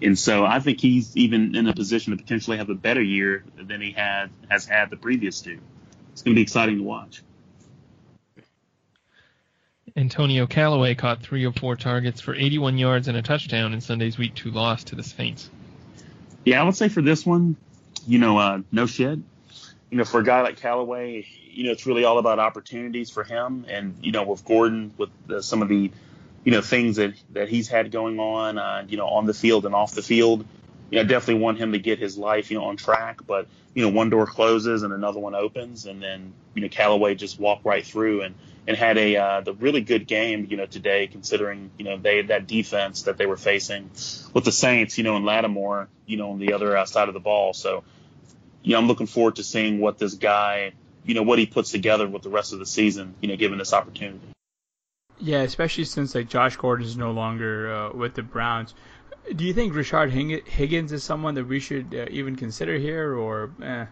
[0.00, 3.44] And so I think he's even in a position to potentially have a better year
[3.56, 5.58] than he had has had the previous two.
[6.12, 7.22] It's going to be exciting to watch.
[9.96, 14.18] Antonio Callaway caught three of four targets for 81 yards and a touchdown in Sunday's
[14.18, 15.48] Week 2 loss to the Saints.
[16.44, 17.56] Yeah, I would say for this one,
[18.06, 19.18] you know, uh, no shit.
[19.90, 23.24] You know, for a guy like Callaway, you know, it's really all about opportunities for
[23.24, 23.64] him.
[23.68, 25.90] And, you know, with Gordon, with the, some of the,
[26.44, 29.64] you know, things that, that he's had going on, uh, you know, on the field
[29.64, 30.44] and off the field,
[30.90, 33.20] you know, definitely want him to get his life, you know, on track.
[33.26, 35.86] But, you know, one door closes and another one opens.
[35.86, 38.22] And then, you know, Callaway just walked right through.
[38.22, 38.34] And,
[38.66, 42.22] and had a uh, the really good game, you know, today considering you know they
[42.22, 43.90] that defense that they were facing
[44.34, 47.14] with the Saints, you know, and Lattimore, you know, on the other uh, side of
[47.14, 47.52] the ball.
[47.52, 47.84] So,
[48.62, 50.72] you know, I'm looking forward to seeing what this guy,
[51.04, 53.58] you know, what he puts together with the rest of the season, you know, given
[53.58, 54.20] this opportunity.
[55.18, 58.74] Yeah, especially since like Josh Gordon is no longer uh, with the Browns.
[59.34, 60.10] Do you think Rashard
[60.46, 63.50] Higgins is someone that we should uh, even consider here, or?
[63.62, 63.86] Eh?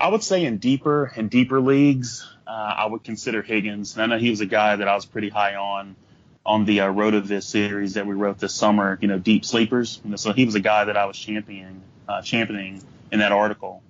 [0.00, 3.94] I would say in deeper and deeper leagues, uh, I would consider Higgins.
[3.94, 5.96] And I know he was a guy that I was pretty high on
[6.44, 8.98] on the uh, this series that we wrote this summer.
[9.00, 10.00] You know, deep sleepers.
[10.04, 13.32] You know, so he was a guy that I was championing uh, championing in that
[13.32, 13.82] article.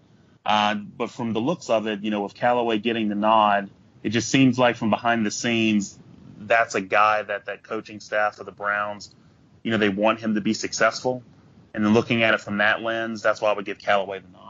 [0.45, 3.71] Uh, but from the looks of it, you know, with Callaway getting the nod,
[4.03, 5.99] it just seems like from behind the scenes,
[6.39, 9.15] that's a guy that that coaching staff of the Browns,
[9.63, 11.23] you know, they want him to be successful.
[11.75, 14.29] And then looking at it from that lens, that's why I would give Callaway the
[14.29, 14.42] nod.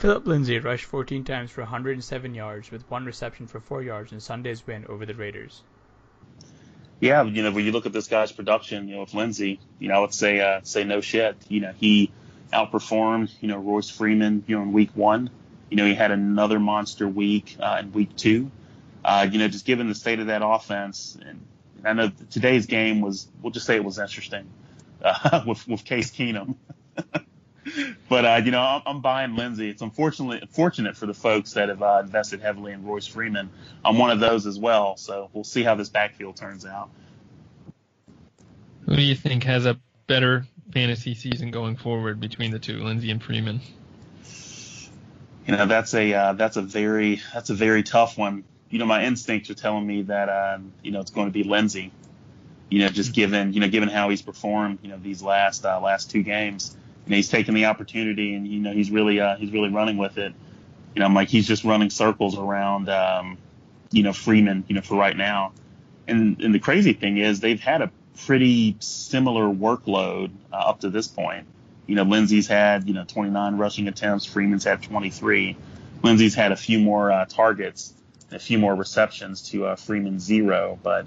[0.00, 4.20] Phillip Lindsay rushed 14 times for 107 yards with one reception for 4 yards in
[4.20, 5.62] Sunday's win over the Raiders.
[7.00, 9.88] Yeah, you know, when you look at this guy's production, you know, with Lindsay, you
[9.88, 11.36] know, I would say uh, say no shit.
[11.48, 12.10] You know, he
[12.50, 15.28] outperformed, you know, Royce Freeman, you know, in week one.
[15.68, 18.50] You know, he had another monster week uh, in week two.
[19.04, 21.44] Uh, you know, just given the state of that offense, and
[21.84, 24.48] I know today's game was, we'll just say it was interesting
[25.02, 26.56] uh, with with Case Keenum.
[28.08, 29.68] but uh, you know, I'm, I'm, buying Lindsay.
[29.68, 33.50] It's unfortunately fortunate for the folks that have uh, invested heavily in Royce Freeman.
[33.84, 34.96] I'm one of those as well.
[34.96, 36.90] So we'll see how this backfield turns out.
[38.86, 43.10] Who do you think has a better fantasy season going forward between the two, Lindsay
[43.10, 43.60] and Freeman?
[45.46, 48.44] You know, that's a uh, that's a very that's a very tough one.
[48.70, 51.42] You know, my instincts are telling me that uh, you know it's going to be
[51.42, 51.92] Lindsay.
[52.70, 55.80] You know, just given you know given how he's performed, you know, these last uh,
[55.80, 59.70] last two games he's taking the opportunity and, you know, he's really, uh, he's really
[59.70, 60.32] running with it.
[60.94, 63.38] You know, I'm like, he's just running circles around, um,
[63.90, 65.52] you know, Freeman, you know, for right now.
[66.06, 67.90] And, and the crazy thing is they've had a
[68.26, 71.46] pretty similar workload uh, up to this point.
[71.86, 74.24] You know, Lindsay's had, you know, 29 rushing attempts.
[74.24, 75.56] Freeman's had 23.
[76.02, 77.92] Lindsay's had a few more uh, targets,
[78.30, 80.78] a few more receptions to uh, Freeman zero.
[80.82, 81.06] But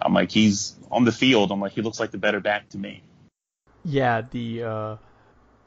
[0.00, 1.52] I'm like, he's on the field.
[1.52, 3.02] I'm like, he looks like the better back to me.
[3.84, 4.96] Yeah, the uh,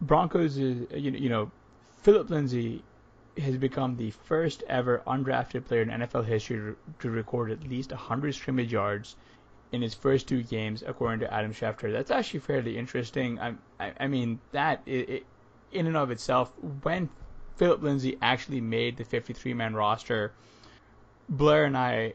[0.02, 1.52] Broncos is you know, you know
[2.02, 2.84] Phillip Lindsay
[3.38, 8.34] has become the first ever undrafted player in NFL history to record at least 100
[8.36, 9.16] scrimmage yards
[9.72, 11.92] in his first two games, according to Adam Schefter.
[11.92, 13.40] That's actually fairly interesting.
[13.40, 15.26] I, I, I mean, that it, it,
[15.72, 17.10] in and of itself, when
[17.56, 20.34] Phillip Lindsay actually made the 53-man roster,
[21.30, 22.14] Blair and I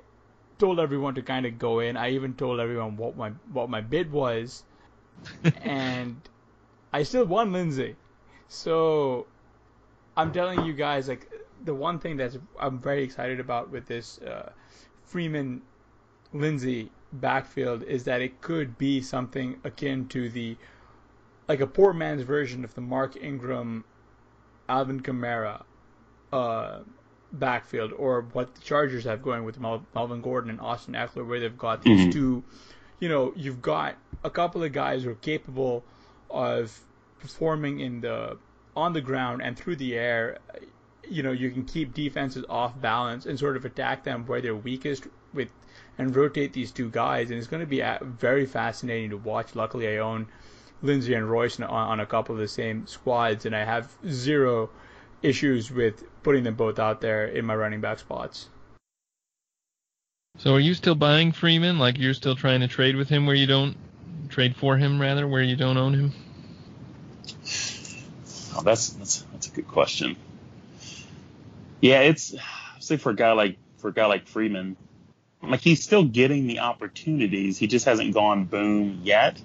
[0.58, 1.96] told everyone to kind of go in.
[1.96, 4.64] I even told everyone what my what my bid was,
[5.62, 6.16] and
[6.94, 7.96] I still won Lindsay.
[8.46, 9.26] So
[10.16, 11.28] I'm telling you guys, like
[11.64, 14.52] the one thing that's I'm very excited about with this uh,
[15.02, 15.62] Freeman
[16.32, 20.56] Lindsay backfield is that it could be something akin to the
[21.48, 23.84] like a poor man's version of the Mark Ingram,
[24.68, 25.64] Alvin Kamara
[26.32, 26.78] uh,
[27.32, 31.40] backfield, or what the Chargers have going with Mel- Melvin Gordon and Austin Ekeler, where
[31.40, 32.10] they've got these mm-hmm.
[32.10, 32.44] two.
[33.00, 35.82] You know, you've got a couple of guys who are capable
[36.30, 36.78] of
[37.18, 38.38] performing in the
[38.76, 40.38] on the ground and through the air,
[41.08, 44.56] you know, you can keep defenses off balance and sort of attack them where they're
[44.56, 45.48] weakest with
[45.98, 47.30] and rotate these two guys.
[47.30, 49.54] And it's going to be uh, very fascinating to watch.
[49.54, 50.26] Luckily, I own
[50.82, 54.70] Lindsay and Royce on, on a couple of the same squads, and I have zero
[55.22, 58.48] issues with putting them both out there in my running back spots.
[60.38, 61.78] So are you still buying Freeman?
[61.78, 63.76] Like you're still trying to trade with him where you don't
[64.28, 66.12] trade for him rather where you don't own him?
[68.56, 70.16] Oh, that's that's that's a good question.
[71.80, 72.34] Yeah, it's
[72.80, 74.76] say for a guy like for a guy like Freeman,
[75.42, 77.58] like he's still getting the opportunities.
[77.58, 79.40] He just hasn't gone boom yet.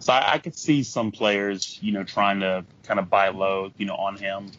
[0.00, 3.70] So I, I could see some players, you know, trying to kind of buy low,
[3.76, 4.50] you know, on him.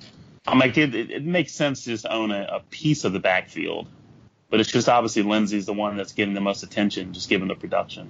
[0.46, 3.20] I'm like, it, it, it makes sense to just own a, a piece of the
[3.20, 3.88] backfield,
[4.50, 7.56] but it's just obviously Lindsay's the one that's getting the most attention, just given the
[7.56, 8.10] production.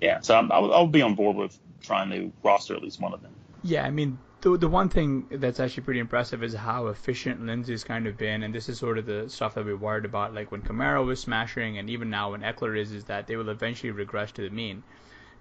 [0.00, 3.22] Yeah, so I'll, I'll be on board with trying to roster at least one of
[3.22, 3.32] them.
[3.62, 7.84] Yeah, I mean, the the one thing that's actually pretty impressive is how efficient Lindsay's
[7.84, 10.50] kind of been, and this is sort of the stuff that we worried about, like
[10.50, 13.90] when Kamara was smashing, and even now when Ekeler is, is that they will eventually
[13.90, 14.82] regress to the mean.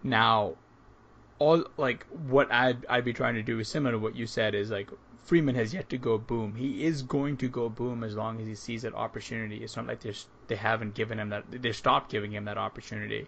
[0.04, 0.56] Now,
[1.40, 4.54] all like what I'd I'd be trying to do is similar to what you said
[4.54, 4.90] is like
[5.24, 6.56] Freeman has yet to go boom.
[6.56, 9.58] He is going to go boom as long as he sees that opportunity.
[9.58, 10.14] It's not like they
[10.48, 13.28] they haven't given him that they stopped giving him that opportunity.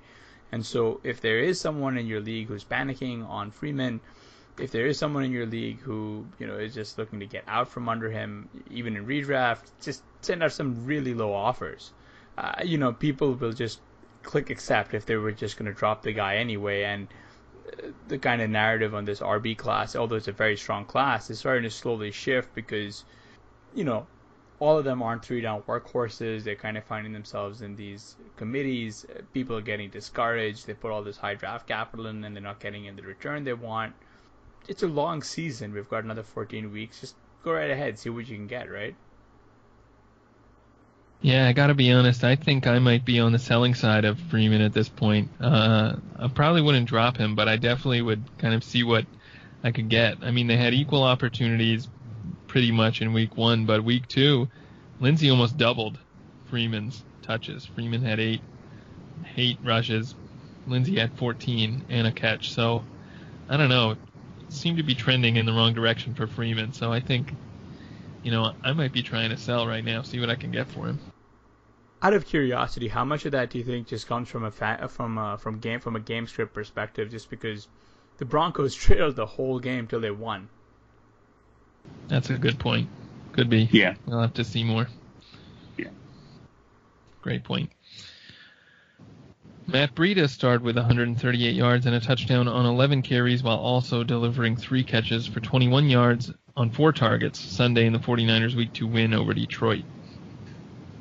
[0.51, 4.01] And so if there is someone in your league who's panicking on Freeman
[4.59, 7.43] if there is someone in your league who you know is just looking to get
[7.47, 11.91] out from under him, even in redraft, just send out some really low offers.
[12.37, 13.79] Uh, you know, people will just
[14.23, 17.07] click accept if they were just going to drop the guy anyway, and
[17.67, 21.29] uh, the kind of narrative on this RB class, although it's a very strong class,
[21.29, 23.03] is starting to slowly shift because,
[23.73, 24.05] you know,
[24.61, 26.45] all of them aren't three down workhorses.
[26.45, 29.05] They're kind of finding themselves in these committees.
[29.33, 30.65] People are getting discouraged.
[30.65, 33.43] They put all this high draft capital in and they're not getting in the return
[33.43, 33.93] they want
[34.67, 35.73] it's a long season.
[35.73, 37.01] We've got another 14 weeks.
[37.01, 38.95] Just go right ahead, see what you can get, right?
[41.21, 42.23] Yeah, I gotta be honest.
[42.23, 45.29] I think I might be on the selling side of Freeman at this point.
[45.39, 49.05] Uh, I probably wouldn't drop him, but I definitely would kind of see what
[49.63, 50.17] I could get.
[50.23, 51.87] I mean, they had equal opportunities
[52.51, 54.45] pretty much in week one, but week two,
[54.99, 55.97] Lindsay almost doubled
[56.49, 57.65] Freeman's touches.
[57.65, 58.41] Freeman had eight,
[59.37, 60.13] eight rushes.
[60.67, 62.51] Lindsay had 14 and a catch.
[62.51, 62.83] So
[63.49, 63.95] I don't know
[64.49, 66.73] Seemed to be trending in the wrong direction for Freeman.
[66.73, 67.31] So I think,
[68.21, 70.67] you know, I might be trying to sell right now, see what I can get
[70.67, 70.99] for him.
[72.01, 74.89] Out of curiosity, how much of that do you think just comes from a fa-
[74.89, 77.09] from a, from game from a game script perspective?
[77.09, 77.69] Just because
[78.17, 80.49] the Broncos trailed the whole game till they won.
[82.07, 82.89] That's a good point.
[83.33, 83.69] Could be.
[83.71, 83.95] Yeah.
[84.05, 84.87] We'll have to see more.
[85.77, 85.87] Yeah.
[87.21, 87.71] Great point.
[89.67, 94.57] Matt Breida started with 138 yards and a touchdown on 11 carries while also delivering
[94.57, 99.13] three catches for 21 yards on four targets Sunday in the 49ers Week 2 win
[99.13, 99.83] over Detroit.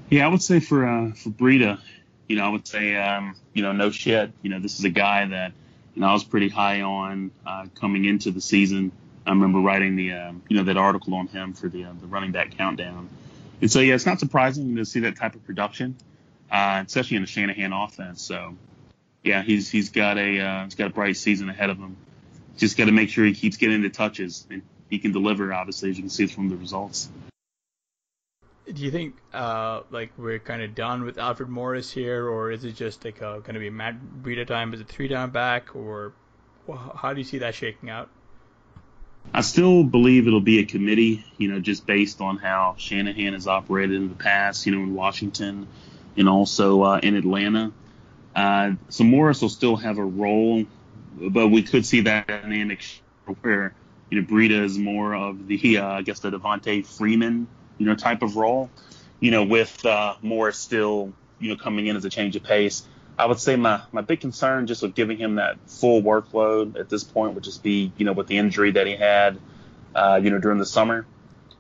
[0.08, 1.80] Yeah, I would say for uh, for Breida,
[2.28, 4.32] you know, I would say, um, you know, no shit.
[4.42, 5.52] You know, this is a guy that,
[5.94, 8.92] you know, I was pretty high on uh, coming into the season.
[9.26, 12.06] I remember writing the, um, you know, that article on him for the uh, the
[12.06, 13.09] running back countdown.
[13.61, 15.96] And so, yeah, it's not surprising to see that type of production
[16.50, 18.22] uh, especially in the Shanahan offense.
[18.22, 18.56] So,
[19.22, 21.97] yeah, he's he's got a uh, he's got a bright season ahead of him.
[22.57, 25.53] Just got to make sure he keeps getting the touches and he can deliver.
[25.53, 27.09] Obviously, as you can see from the results.
[28.72, 32.64] Do you think uh, like we're kind of done with Alfred Morris here, or is
[32.64, 35.74] it just like uh, going to be Matt Breida time Is it three down back,
[35.74, 36.12] or
[36.68, 38.11] how do you see that shaking out?
[39.32, 43.46] I still believe it'll be a committee, you know, just based on how Shanahan has
[43.46, 45.68] operated in the past, you know, in Washington
[46.16, 47.72] and also uh, in Atlanta.
[48.34, 50.64] Uh, so Morris will still have a role,
[51.16, 52.84] but we could see that dynamic
[53.42, 53.74] where
[54.10, 57.46] you know Breida is more of the uh, I guess the Devonta Freeman
[57.78, 58.70] you know type of role,
[59.20, 62.86] you know with uh, Morris still you know coming in as a change of pace.
[63.20, 66.88] I would say my, my big concern just with giving him that full workload at
[66.88, 69.38] this point would just be, you know, with the injury that he had,
[69.94, 71.04] uh, you know, during the summer,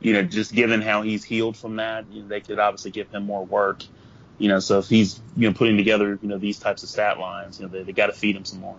[0.00, 3.10] you know, just given how he's healed from that, you know, they could obviously give
[3.10, 3.82] him more work,
[4.38, 7.18] you know, so if he's, you know, putting together, you know, these types of stat
[7.18, 8.78] lines, you know, they, they got to feed him some more.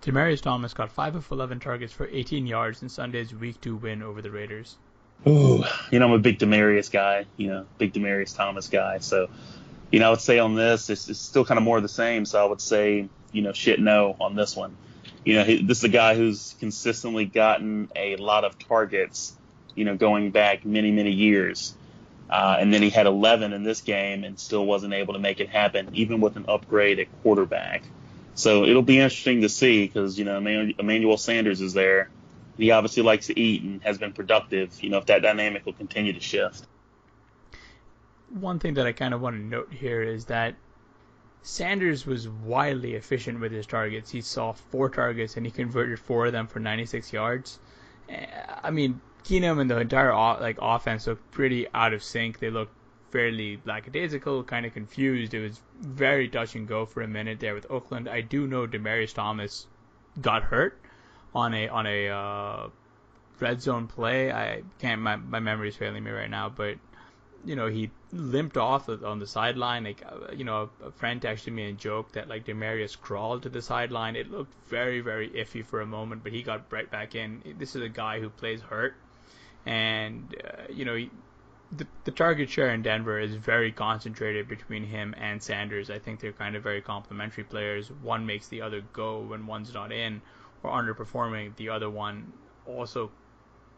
[0.00, 4.02] Demaryius Thomas got 5 of 11 targets for 18 yards in Sunday's Week 2 win
[4.02, 4.78] over the Raiders.
[5.26, 9.00] Ooh, you know, I'm a big Demaryius guy, you know, big Demaryius Thomas guy.
[9.00, 9.28] So,
[9.90, 11.88] you know, I would say on this, it's, it's still kind of more of the
[11.88, 12.24] same.
[12.24, 14.76] So I would say, you know, shit no on this one.
[15.24, 19.34] You know, he, this is a guy who's consistently gotten a lot of targets,
[19.74, 21.74] you know, going back many, many years.
[22.28, 25.40] Uh, and then he had 11 in this game and still wasn't able to make
[25.40, 27.82] it happen, even with an upgrade at quarterback.
[28.34, 32.08] So it'll be interesting to see because, you know, Emmanuel Sanders is there.
[32.56, 34.80] He obviously likes to eat and has been productive.
[34.82, 36.64] You know, if that dynamic will continue to shift
[38.30, 40.54] one thing that I kind of want to note here is that
[41.42, 44.10] Sanders was wildly efficient with his targets.
[44.10, 47.58] He saw four targets and he converted four of them for 96 yards.
[48.08, 48.26] Eh,
[48.62, 52.38] I mean, Keenum and the entire like offense looked pretty out of sync.
[52.38, 52.74] They looked
[53.10, 55.34] fairly lackadaisical, kind of confused.
[55.34, 58.08] It was very touch and go for a minute there with Oakland.
[58.08, 59.66] I do know Demaryius Thomas
[60.20, 60.78] got hurt
[61.34, 62.68] on a on a uh,
[63.40, 64.30] red zone play.
[64.30, 66.76] I can't my my memory is failing me right now, but
[67.44, 69.84] you know, he limped off on the sideline.
[69.84, 73.48] Like, uh, you know, a friend texted me and joked that like Demaryius crawled to
[73.48, 74.16] the sideline.
[74.16, 77.42] It looked very, very iffy for a moment, but he got right back in.
[77.58, 78.94] This is a guy who plays hurt,
[79.64, 81.10] and uh, you know, he,
[81.72, 85.90] the the target share in Denver is very concentrated between him and Sanders.
[85.90, 87.90] I think they're kind of very complementary players.
[88.02, 90.20] One makes the other go when one's not in
[90.62, 91.56] or underperforming.
[91.56, 92.32] The other one
[92.66, 93.10] also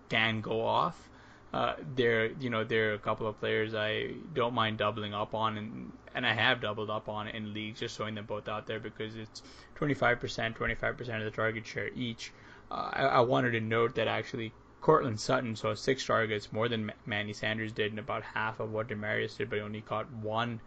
[0.09, 1.09] can go off
[1.53, 5.35] uh, there, you know, there are a couple of players I don't mind doubling up
[5.35, 8.67] on, and and I have doubled up on in leagues, just throwing them both out
[8.67, 9.43] there because it's
[9.79, 12.33] 25%, 25% of the target share each.
[12.71, 16.91] Uh, I, I wanted to note that actually Courtland Sutton saw six targets more than
[17.07, 20.61] Manny Sanders did, and about half of what Demaryius did, but he only caught one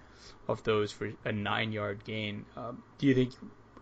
[0.48, 2.46] of those for a nine-yard gain.
[2.56, 3.34] Um, do you think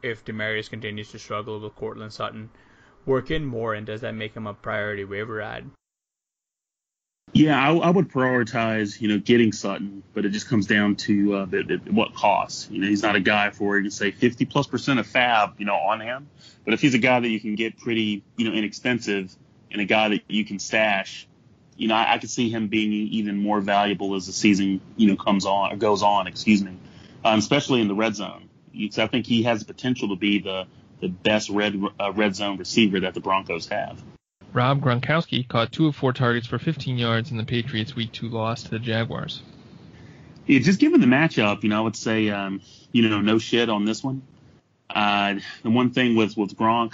[0.02, 2.50] if Demaryius continues to struggle, will Courtland Sutton
[3.06, 5.70] work in more, and does that make him a priority waiver ad?
[7.34, 11.34] Yeah, I, I, would prioritize, you know, getting Sutton, but it just comes down to
[11.34, 12.70] uh, the, the, what costs.
[12.70, 15.54] You know, he's not a guy for you can say 50 plus percent of FAAB,
[15.58, 16.30] you know, on him.
[16.64, 19.36] But if he's a guy that you can get pretty, you know, inexpensive
[19.72, 21.28] and a guy that you can stash,
[21.76, 25.08] you know, I, I could see him being even more valuable as the season, you
[25.08, 26.28] know, comes on or goes on.
[26.28, 26.78] Excuse me,
[27.26, 28.48] um, especially in the red zone.
[28.72, 30.68] Because I think he has the potential to be the
[31.00, 34.04] the best red uh, red zone receiver that the Broncos have.
[34.54, 38.30] Rob Gronkowski caught two of four targets for 15 yards in the Patriots' Week 2
[38.30, 39.42] loss to the Jaguars.
[40.46, 43.70] Yeah, just given the matchup, you know, I would say, um, you know, no shit
[43.70, 44.22] on this one.
[44.90, 46.94] Uh, the one thing with with Gronk,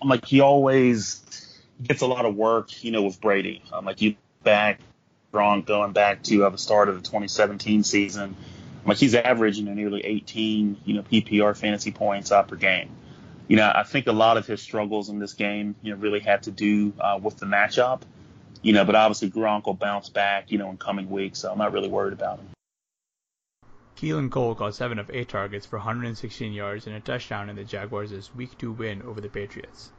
[0.00, 1.22] I'm like he always
[1.82, 3.62] gets a lot of work, you know, with Brady.
[3.72, 4.78] I'm like you back
[5.32, 8.36] Gronk going back to uh, the start of the 2017 season.
[8.84, 12.90] I'm like he's averaging you know, nearly 18, you know, PPR fantasy points per game
[13.52, 16.20] you know, I think a lot of his struggles in this game, you know, really
[16.20, 18.00] had to do uh, with the matchup.
[18.62, 21.58] You know, but obviously Gronk will bounce back, you know, in coming weeks, so I'm
[21.58, 22.48] not really worried about him.
[23.98, 27.64] Keelan Cole got seven of eight targets for 116 yards and a touchdown in the
[27.64, 29.92] Jaguars' Week Two win over the Patriots.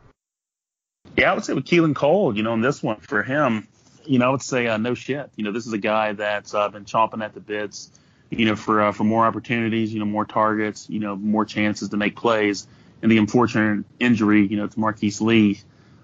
[1.16, 3.68] Yeah, I would say with Keelan Cole, you know, in this one for him,
[4.04, 5.30] you know, I would say uh, no shit.
[5.36, 7.92] You know, this is a guy that's uh, been chomping at the bits,
[8.32, 11.90] you know, for uh, for more opportunities, you know, more targets, you know, more chances
[11.90, 12.66] to make plays
[13.04, 15.60] and the unfortunate injury, you know, to Marquise Lee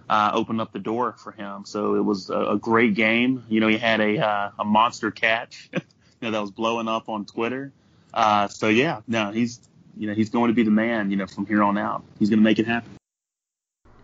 [0.10, 1.64] uh, opened up the door for him.
[1.66, 3.46] So it was a, a great game.
[3.48, 5.82] You know, he had a uh, a monster catch, you
[6.22, 7.72] know, that was blowing up on Twitter.
[8.14, 9.62] Uh, so yeah, no, he's
[9.98, 11.10] you know he's going to be the man.
[11.10, 12.92] You know, from here on out, he's going to make it happen.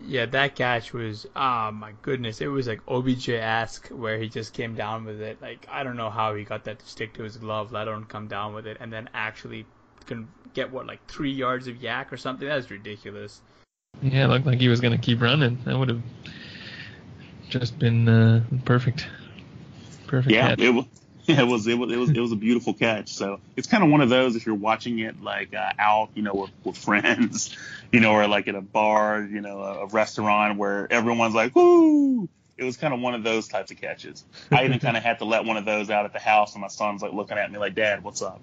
[0.07, 4.75] Yeah, that catch was, oh my goodness, it was like OBJ-esque where he just came
[4.75, 5.41] down with it.
[5.41, 8.05] Like I don't know how he got that to stick to his glove, let alone
[8.05, 9.65] come down with it, and then actually
[10.05, 12.47] can get what like three yards of YAC or something.
[12.47, 13.41] That's ridiculous.
[14.01, 15.59] Yeah, it looked like he was gonna keep running.
[15.65, 16.01] That would have
[17.49, 19.07] just been uh, perfect.
[20.07, 20.33] Perfect.
[20.33, 20.59] Yeah, catch.
[20.59, 20.85] it was.
[21.27, 23.09] Yeah, it was it was it was it was a beautiful catch.
[23.09, 26.21] So it's kind of one of those if you're watching it like uh, out, you
[26.21, 27.57] know, with, with friends,
[27.91, 31.55] you know, or like at a bar, you know, a, a restaurant where everyone's like,
[31.55, 34.23] "Woo!" It was kind of one of those types of catches.
[34.51, 36.61] I even kind of had to let one of those out at the house, and
[36.61, 38.41] my son's like looking at me like, "Dad, what's up?"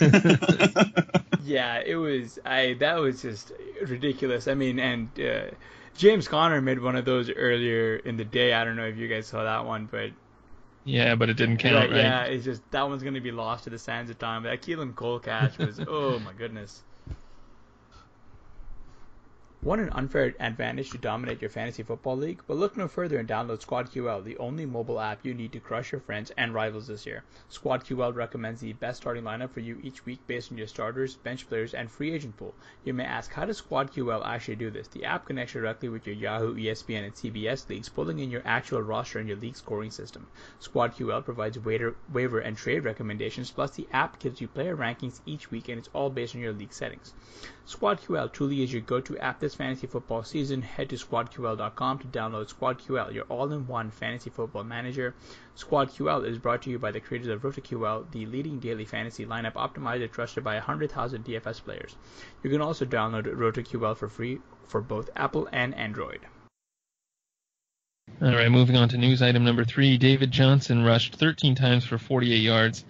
[1.44, 2.38] yeah, it was.
[2.44, 3.52] I that was just
[3.86, 4.48] ridiculous.
[4.48, 5.54] I mean, and uh,
[5.96, 8.52] James Conner made one of those earlier in the day.
[8.52, 10.10] I don't know if you guys saw that one, but
[10.84, 12.04] yeah, but it didn't count, yeah, right?
[12.04, 14.42] Yeah, it's just that one's gonna be lost to the sands of time.
[14.42, 16.82] But that Keelan Cole catch was, oh my goodness.
[19.60, 22.40] Want an unfair advantage to dominate your fantasy football league?
[22.46, 25.90] Well, look no further and download SquadQL, the only mobile app you need to crush
[25.90, 27.24] your friends and rivals this year.
[27.50, 31.48] SquadQL recommends the best starting lineup for you each week based on your starters, bench
[31.48, 32.54] players, and free agent pool.
[32.84, 34.86] You may ask, how does SquadQL actually do this?
[34.86, 38.80] The app connects directly with your Yahoo, ESPN, and CBS leagues, pulling in your actual
[38.80, 40.28] roster and your league scoring system.
[40.60, 45.50] SquadQL provides waiver, waiver and trade recommendations, plus the app gives you player rankings each
[45.50, 47.12] week, and it's all based on your league settings.
[47.66, 50.62] SquadQL truly is your go-to app this fantasy football season.
[50.62, 55.14] Head to squadql.com to download SquadQL, your all-in-one fantasy football manager.
[55.56, 59.54] SquadQL is brought to you by the creators of RotoQL, the leading daily fantasy lineup
[59.54, 61.96] optimizer trusted by 100,000 DFS players.
[62.42, 66.20] You can also download RotoQL for free for both Apple and Android.
[68.20, 69.96] All right, moving on to news item number three.
[69.96, 72.84] David Johnson rushed 13 times for 48 yards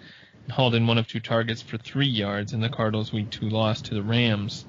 [0.45, 3.51] and hauled in one of two targets for three yards in the Cardinals' Week 2
[3.51, 4.65] loss to the Rams.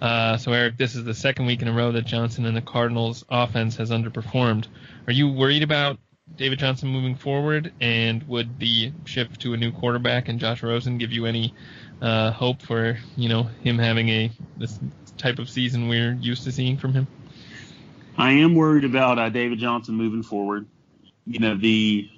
[0.00, 2.62] Uh, so, Eric, this is the second week in a row that Johnson and the
[2.62, 4.66] Cardinals' offense has underperformed.
[5.06, 5.98] Are you worried about
[6.36, 7.72] David Johnson moving forward?
[7.80, 11.54] And would the shift to a new quarterback and Josh Rosen give you any
[12.00, 14.78] uh, hope for you know him having a this
[15.18, 17.06] type of season we're used to seeing from him?
[18.16, 20.66] I am worried about uh, David Johnson moving forward.
[21.26, 22.10] You know, the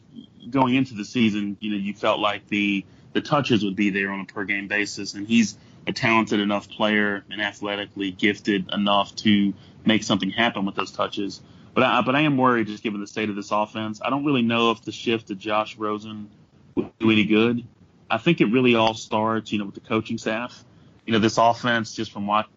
[0.49, 4.11] going into the season, you know, you felt like the the touches would be there
[4.11, 5.57] on a per game basis, and he's
[5.87, 9.55] a talented enough player and athletically gifted enough to
[9.85, 11.41] make something happen with those touches.
[11.75, 14.01] But I, but I am worried just given the state of this offense.
[14.05, 16.31] I don't really know if the shift to Josh Rosen
[16.75, 17.65] would do any good.
[18.11, 20.65] I think it really all starts, you know, with the coaching staff.
[21.07, 22.53] You know, this offense, just from watching,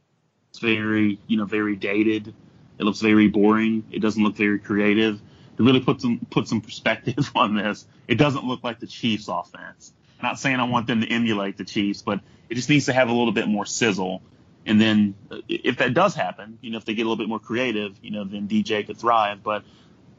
[0.49, 2.33] it's very, you know, very dated.
[2.77, 3.85] It looks very boring.
[3.91, 5.21] It doesn't look very creative
[5.57, 9.27] to really put some put some perspective on this, it doesn't look like the Chiefs
[9.27, 9.93] offense.
[10.21, 13.09] Not saying I want them to emulate the Chiefs, but it just needs to have
[13.09, 14.21] a little bit more sizzle.
[14.65, 17.29] And then uh, if that does happen, you know, if they get a little bit
[17.29, 19.43] more creative, you know, then DJ could thrive.
[19.43, 19.63] But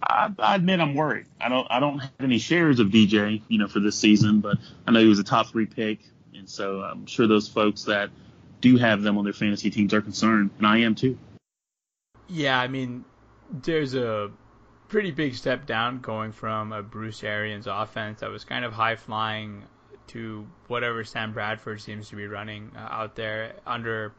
[0.03, 1.27] I, I admit I'm worried.
[1.41, 4.59] I don't I don't have any shares of DJ, you know, for this season, but
[4.87, 6.01] I know he was a top three pick,
[6.35, 8.11] and so I'm sure those folks that
[8.61, 11.19] do have them on their fantasy teams are concerned, and I am too.
[12.29, 13.05] Yeah, I mean,
[13.51, 14.31] there's a
[14.89, 18.97] pretty big step down going from a Bruce Arians offense that was kind of high
[18.97, 19.65] flying
[20.09, 24.13] to whatever Sam Bradford seems to be running uh, out there under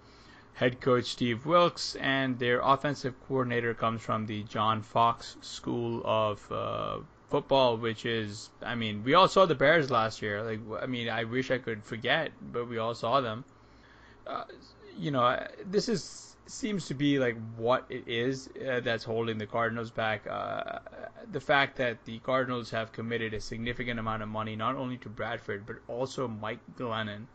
[0.54, 6.52] head coach Steve Wilks, and their offensive coordinator comes from the John Fox School of
[6.52, 6.98] uh,
[7.30, 10.42] Football, which is, I mean, we all saw the Bears last year.
[10.44, 13.44] Like, I mean, I wish I could forget, but we all saw them.
[14.26, 14.46] Uh,
[14.98, 19.46] you know, this is seems to be like what it is uh, that's holding the
[19.46, 20.26] Cardinals back.
[20.28, 20.80] Uh,
[21.32, 25.09] the fact that the Cardinals have committed a significant amount of money not only to
[25.09, 27.25] Bradford but also Mike Glennon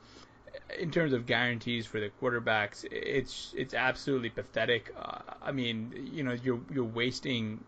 [0.78, 2.84] in terms of guarantees for the quarterbacks.
[2.90, 4.94] It's it's absolutely pathetic.
[4.96, 7.62] Uh, I mean, you know, you're you're wasting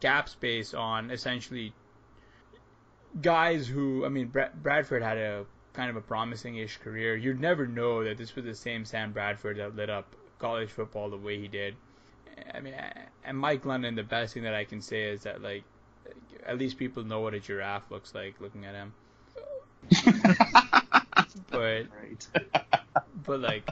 [0.00, 1.72] cap space on essentially
[3.20, 7.16] guys who I mean Bradford had a kind of a promising-ish career.
[7.16, 11.10] You'd never know that this was the same Sam Bradford that lit up college football
[11.10, 11.76] the way he did.
[12.54, 12.74] I mean,
[13.24, 15.64] and Mike Glennon, the best thing that I can say is that like,
[16.46, 18.92] at least people know what a giraffe looks like looking at him.
[21.50, 21.86] but
[23.24, 23.68] but like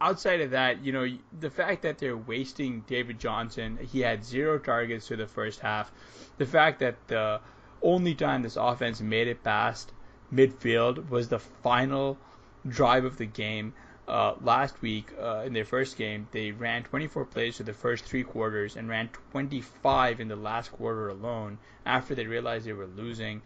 [0.00, 1.06] outside of that, you know,
[1.40, 5.90] the fact that they're wasting David Johnson, he had zero targets through the first half.
[6.38, 7.40] The fact that the
[7.82, 9.92] only time this offense made it past
[10.32, 12.18] midfield was the final
[12.66, 13.72] drive of the game
[14.08, 18.04] uh, last week uh, in their first game, they ran 24 plays for the first
[18.04, 22.86] three quarters and ran 25 in the last quarter alone after they realized they were
[22.86, 23.42] losing.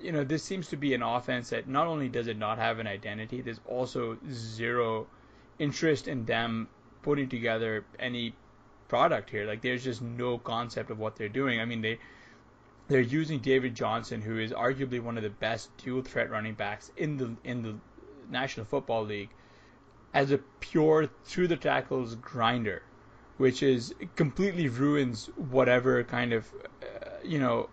[0.00, 2.78] You know, this seems to be an offense that not only does it not have
[2.78, 5.06] an identity, there's also zero
[5.58, 6.68] interest in them
[7.02, 8.34] putting together any
[8.88, 9.46] product here.
[9.46, 11.60] Like, there's just no concept of what they're doing.
[11.60, 11.98] I mean, they
[12.88, 16.90] they're using David Johnson, who is arguably one of the best dual threat running backs
[16.96, 17.76] in the in the
[18.28, 19.30] National Football League
[20.12, 22.82] as a pure through the tackles grinder,
[23.36, 26.46] which is completely ruins whatever kind of
[26.82, 27.68] uh, you know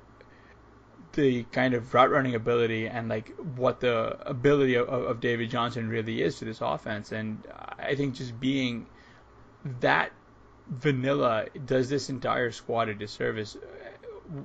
[1.13, 5.89] the kind of route running ability and like what the ability of, of David Johnson
[5.89, 7.11] really is to this offense.
[7.11, 7.43] And
[7.79, 8.85] I think just being
[9.79, 10.11] that
[10.69, 13.57] vanilla does this entire squad a disservice.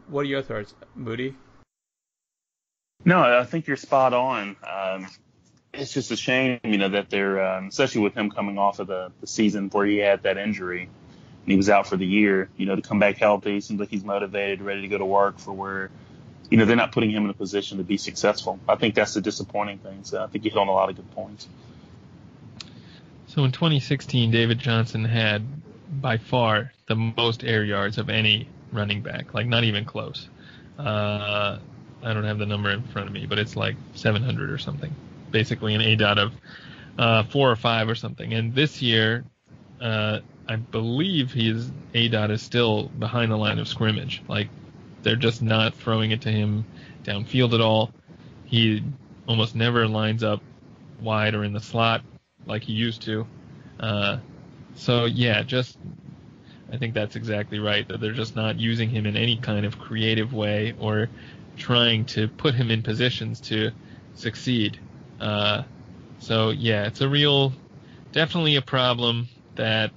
[0.09, 1.36] what are your thoughts, Moody?
[3.05, 4.57] No, I think you're spot on.
[4.62, 5.09] Um,
[5.73, 8.87] it's just a shame, you know, that they're, um, especially with him coming off of
[8.87, 12.51] the, the season where he had that injury and he was out for the year,
[12.57, 15.39] you know, to come back healthy, seems like he's motivated, ready to go to work
[15.39, 15.91] for where,
[16.51, 18.61] you know, they're not putting him in a position to be successful.
[18.68, 20.05] I think that's the disappointing thing.
[20.05, 21.49] So I think you hit on a lot of good points.
[23.29, 25.43] So in 2016, David Johnson had
[26.03, 30.29] by far the most air yards of any running back, like not even close.
[30.79, 31.59] Uh,
[32.03, 34.95] I don't have the number in front of me, but it's like 700 or something.
[35.33, 36.33] Basically, an A dot of
[36.99, 38.33] uh, four or five or something.
[38.35, 39.24] And this year,
[39.80, 44.22] uh, I believe his A dot is still behind the line of scrimmage.
[44.28, 44.49] Like
[45.03, 46.64] they're just not throwing it to him
[47.05, 47.93] downfield at all.
[48.45, 48.85] He
[49.26, 50.41] almost never lines up
[51.01, 52.03] wide or in the slot
[52.47, 53.26] like he used to.
[53.80, 54.18] Uh,
[54.74, 55.78] so yeah, just
[56.72, 57.87] I think that's exactly right.
[57.89, 61.09] That they're just not using him in any kind of creative way or
[61.57, 63.70] trying to put him in positions to
[64.14, 64.78] succeed.
[65.23, 65.62] Uh,
[66.18, 67.53] so yeah, it's a real,
[68.11, 69.93] definitely a problem that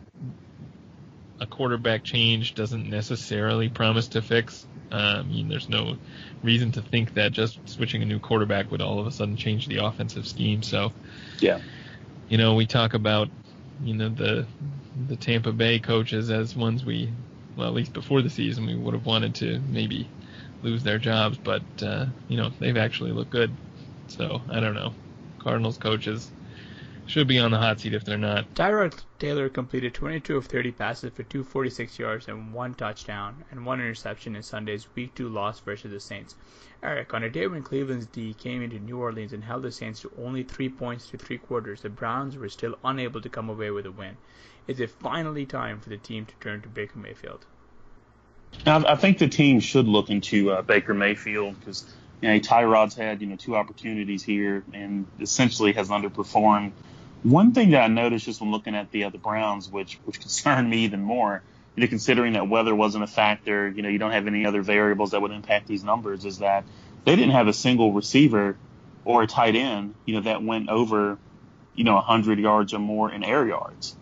[1.40, 4.66] a quarterback change doesn't necessarily promise to fix.
[4.92, 5.98] Uh, I mean, there's no
[6.44, 9.68] reason to think that just switching a new quarterback would all of a sudden change
[9.68, 10.62] the offensive scheme.
[10.62, 10.94] So,
[11.40, 11.60] yeah,
[12.30, 13.30] you know, we talk about,
[13.84, 14.46] you know, the
[15.08, 17.10] the Tampa Bay coaches as ones we,
[17.58, 20.08] well, at least before the season, we would have wanted to maybe
[20.62, 23.52] lose their jobs, but uh, you know, they've actually looked good.
[24.08, 24.94] So I don't know.
[25.46, 26.32] Cardinals coaches
[27.06, 28.52] should be on the hot seat if they're not.
[28.56, 33.80] Tyrod Taylor completed 22 of 30 passes for 246 yards and one touchdown and one
[33.80, 36.34] interception in Sunday's Week 2 loss versus the Saints.
[36.82, 40.02] Eric, on a day when Cleveland's D came into New Orleans and held the Saints
[40.02, 43.70] to only three points to three quarters, the Browns were still unable to come away
[43.70, 44.18] with a win.
[44.66, 47.46] Is it finally time for the team to turn to Baker Mayfield?
[48.66, 51.86] I think the team should look into uh, Baker Mayfield because
[52.26, 56.72] you know Tyrod's had you know two opportunities here and essentially has underperformed.
[57.22, 60.68] One thing that I noticed just when looking at the other Browns, which which concerned
[60.68, 61.44] me even more,
[61.76, 64.64] you know, considering that weather wasn't a factor, you know, you don't have any other
[64.64, 66.64] variables that would impact these numbers, is that
[67.04, 68.58] they didn't have a single receiver
[69.04, 71.20] or a tight end, you know, that went over,
[71.76, 73.96] you know, 100 yards or more in air yards.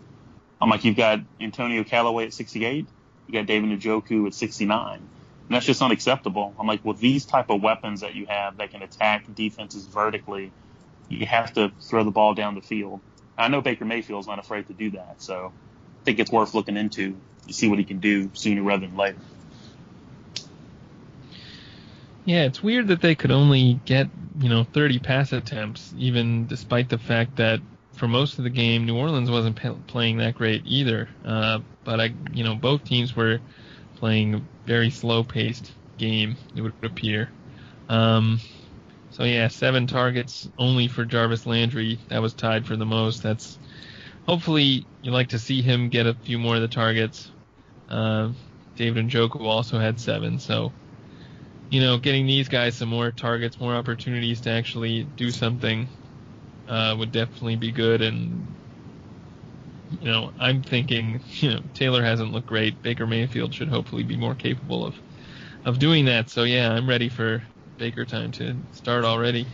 [0.61, 2.87] I'm like, you've got Antonio Callaway at 68,
[3.27, 5.09] you got David Njoku at 69.
[5.53, 6.55] And that's just unacceptable.
[6.59, 10.51] I'm like, with these type of weapons that you have that can attack defenses vertically,
[11.09, 13.01] you have to throw the ball down the field.
[13.37, 16.75] I know Baker Mayfield's not afraid to do that, so I think it's worth looking
[16.75, 19.19] into to see what he can do sooner rather than later.
[22.25, 24.07] Yeah, it's weird that they could only get,
[24.39, 27.59] you know, 30 pass attempts, even despite the fact that
[27.91, 31.09] for most of the game, New Orleans wasn't p- playing that great either.
[31.23, 33.39] Uh, but I, you know, both teams were
[34.03, 36.35] playing a very slow-paced game.
[36.57, 37.29] It would appear.
[37.87, 38.41] Um,
[39.11, 41.97] so yeah, seven targets only for Jarvis Landry.
[42.09, 43.23] That was tied for the most.
[43.23, 43.57] That's
[44.25, 47.31] hopefully you like to see him get a few more of the targets.
[47.87, 48.31] Uh,
[48.75, 50.37] David Njoku also had seven.
[50.37, 50.73] So
[51.69, 55.87] you know, getting these guys some more targets, more opportunities to actually do something
[56.67, 58.01] uh, would definitely be good.
[58.01, 58.52] And
[59.99, 62.81] you know, I'm thinking, you know, Taylor hasn't looked great.
[62.81, 64.95] Baker Mayfield should hopefully be more capable of
[65.65, 66.29] of doing that.
[66.29, 67.41] So yeah, I'm ready for
[67.77, 69.47] Baker time to start already.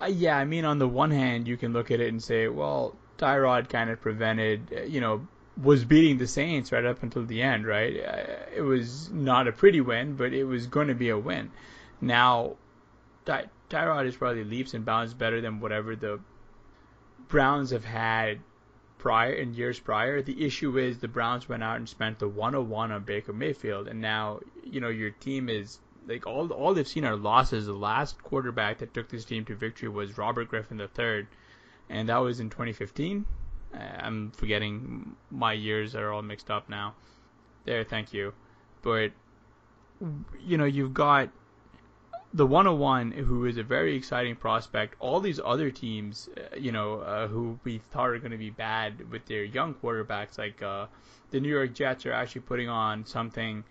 [0.00, 2.48] Uh, yeah, I mean, on the one hand, you can look at it and say,
[2.48, 5.26] well, Tyrod kind of prevented, uh, you know,
[5.62, 7.98] was beating the Saints right up until the end, right?
[7.98, 11.50] Uh, it was not a pretty win, but it was going to be a win.
[12.00, 12.56] Now,
[13.24, 16.20] Ty- Tyrod is probably leaps and bounds better than whatever the
[17.28, 18.38] Browns have had
[19.06, 20.20] prior in years prior.
[20.20, 24.00] The issue is the Browns went out and spent the 101 on Baker Mayfield, and
[24.00, 25.78] now you know your team is
[26.08, 27.66] like all all they've seen are losses.
[27.66, 31.28] The last quarterback that took this team to victory was Robert Griffin III,
[31.88, 33.24] and that was in 2015.
[33.72, 36.94] Uh, I'm forgetting my years are all mixed up now.
[37.64, 38.34] There, thank you.
[38.82, 39.12] But
[40.40, 41.30] you know you've got
[42.36, 44.94] the 101, who is a very exciting prospect.
[44.98, 48.50] All these other teams, uh, you know, uh, who we thought are going to be
[48.50, 50.84] bad with their young quarterbacks, like uh,
[51.30, 53.64] the New York Jets, are actually putting on something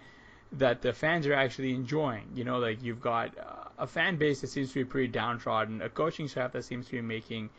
[0.53, 2.23] that the fans are actually enjoying.
[2.33, 5.83] You know, like you've got uh, a fan base that seems to be pretty downtrodden,
[5.83, 7.51] a coaching staff that seems to be making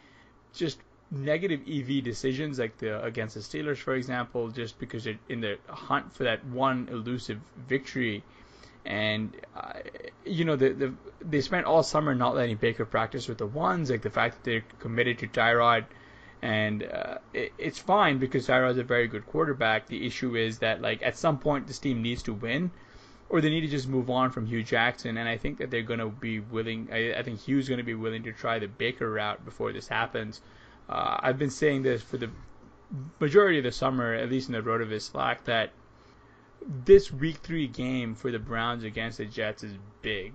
[0.54, 0.80] just
[1.12, 5.56] negative EV decisions, like the against the Steelers, for example, just because they're in the
[5.68, 7.38] hunt for that one elusive
[7.68, 8.24] victory
[8.86, 9.72] and uh,
[10.24, 13.90] you know the, the they spent all summer not letting Baker practice with the ones,
[13.90, 15.84] like the fact that they're committed to Tyrod,
[16.40, 19.88] and uh, it, it's fine because Tyrod's a very good quarterback.
[19.88, 22.70] The issue is that like at some point this team needs to win,
[23.28, 25.16] or they need to just move on from Hue Jackson.
[25.16, 26.88] And I think that they're going to be willing.
[26.92, 29.88] I, I think Hue's going to be willing to try the Baker route before this
[29.88, 30.40] happens.
[30.88, 32.30] Uh, I've been saying this for the
[33.18, 35.70] majority of the summer, at least in the Rotoviz Slack, that
[36.84, 40.34] this Week Three game for the Browns against the Jets is big.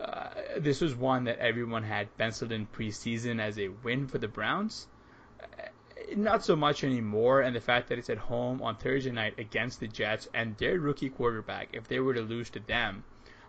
[0.00, 4.28] Uh, this was one that everyone had penciled in preseason as a win for the
[4.28, 4.88] Browns.
[5.40, 5.46] Uh,
[6.16, 9.80] not so much anymore, and the fact that it's at home on Thursday night against
[9.80, 13.04] the Jets and their rookie quarterback, if they were to lose to them,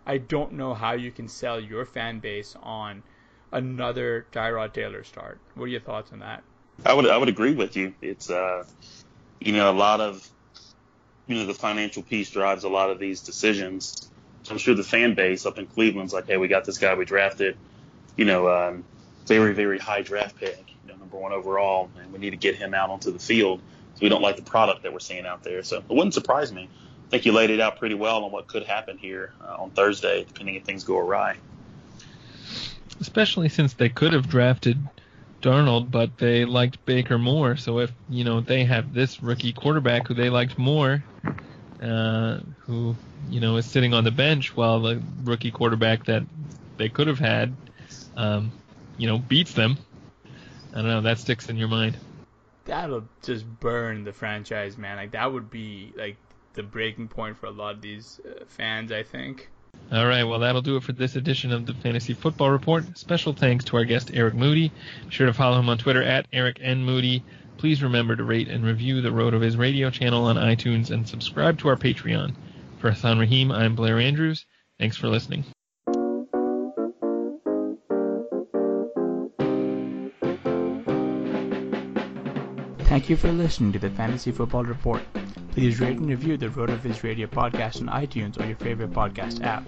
[0.06, 3.02] I don't know how you can sell your fan base on
[3.52, 5.38] another Tyrod Taylor start.
[5.54, 6.42] What are your thoughts on that?
[6.84, 7.94] I would I would agree with you.
[8.02, 8.64] It's uh,
[9.40, 10.28] you know, a lot of
[11.26, 14.10] you know the financial piece drives a lot of these decisions.
[14.50, 17.06] I'm sure the fan base up in Cleveland's like, hey, we got this guy we
[17.06, 17.56] drafted,
[18.16, 18.84] you know, um,
[19.26, 22.56] very very high draft pick, you know, number one overall, and we need to get
[22.56, 23.60] him out onto the field.
[23.94, 25.62] So we don't like the product that we're seeing out there.
[25.62, 26.68] So it wouldn't surprise me.
[27.06, 29.70] I think you laid it out pretty well on what could happen here uh, on
[29.70, 31.36] Thursday, depending if things go awry.
[33.00, 34.78] Especially since they could have drafted
[35.44, 37.54] Darnold, but they liked Baker more.
[37.56, 41.04] So if you know they have this rookie quarterback who they liked more,
[41.82, 42.96] uh, who
[43.28, 46.22] you know is sitting on the bench while the rookie quarterback that
[46.78, 47.54] they could have had,
[48.16, 48.52] um,
[48.96, 49.76] you know, beats them.
[50.72, 51.02] I don't know.
[51.02, 51.98] That sticks in your mind.
[52.64, 54.96] That'll just burn the franchise, man.
[54.96, 56.16] Like that would be like
[56.54, 59.50] the breaking point for a lot of these uh, fans, I think.
[59.92, 62.98] All right, well, that'll do it for this edition of the Fantasy Football Report.
[62.98, 64.72] Special thanks to our guest, Eric Moody.
[65.04, 66.84] Be sure to follow him on Twitter at Eric N.
[66.84, 67.22] Moody.
[67.58, 71.68] Please remember to rate and review the RotoViz radio channel on iTunes and subscribe to
[71.68, 72.34] our Patreon.
[72.78, 74.46] For Hassan Rahim, I'm Blair Andrews.
[74.78, 75.44] Thanks for listening.
[82.94, 85.02] Thank you for listening to the Fantasy Football Report.
[85.54, 89.64] Please rate and review the RotoViz Radio podcast on iTunes or your favorite podcast app.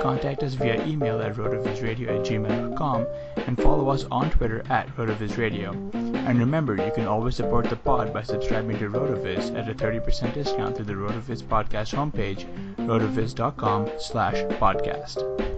[0.00, 5.94] Contact us via email at rotovizradio at gmail.com and follow us on Twitter at rotovizradio.
[5.94, 10.34] And remember, you can always support the pod by subscribing to RotoViz at a 30%
[10.34, 12.44] discount through the RotoViz podcast homepage,
[12.76, 15.57] rotoviz.com slash podcast.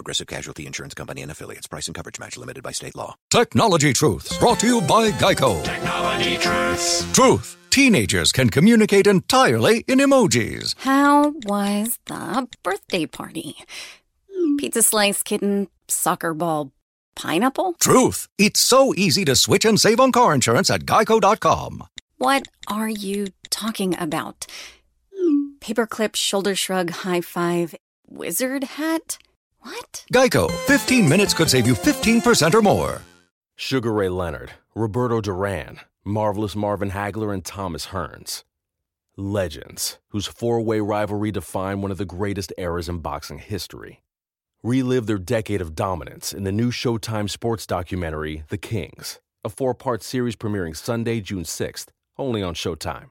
[0.00, 1.66] Progressive Casualty Insurance Company and affiliates.
[1.66, 3.16] Price and coverage match limited by state law.
[3.28, 5.62] Technology Truths, brought to you by Geico.
[5.62, 7.12] Technology Truths.
[7.12, 7.58] Truth.
[7.68, 10.74] Teenagers can communicate entirely in emojis.
[10.78, 13.56] How was the birthday party?
[14.56, 16.72] Pizza slice, kitten, soccer ball,
[17.14, 17.74] pineapple?
[17.74, 18.26] Truth.
[18.38, 21.84] It's so easy to switch and save on car insurance at geico.com.
[22.16, 24.46] What are you talking about?
[25.60, 27.74] Paperclip, shoulder shrug, high five,
[28.08, 29.18] wizard hat?
[29.62, 30.04] What?
[30.12, 30.50] Geico.
[30.66, 33.02] 15 minutes could save you 15% or more.
[33.56, 38.44] Sugar Ray Leonard, Roberto Duran, Marvelous Marvin Hagler, and Thomas Hearns.
[39.16, 44.02] Legends, whose four way rivalry defined one of the greatest eras in boxing history.
[44.62, 49.74] Relive their decade of dominance in the new Showtime sports documentary, The Kings, a four
[49.74, 53.10] part series premiering Sunday, June 6th, only on Showtime.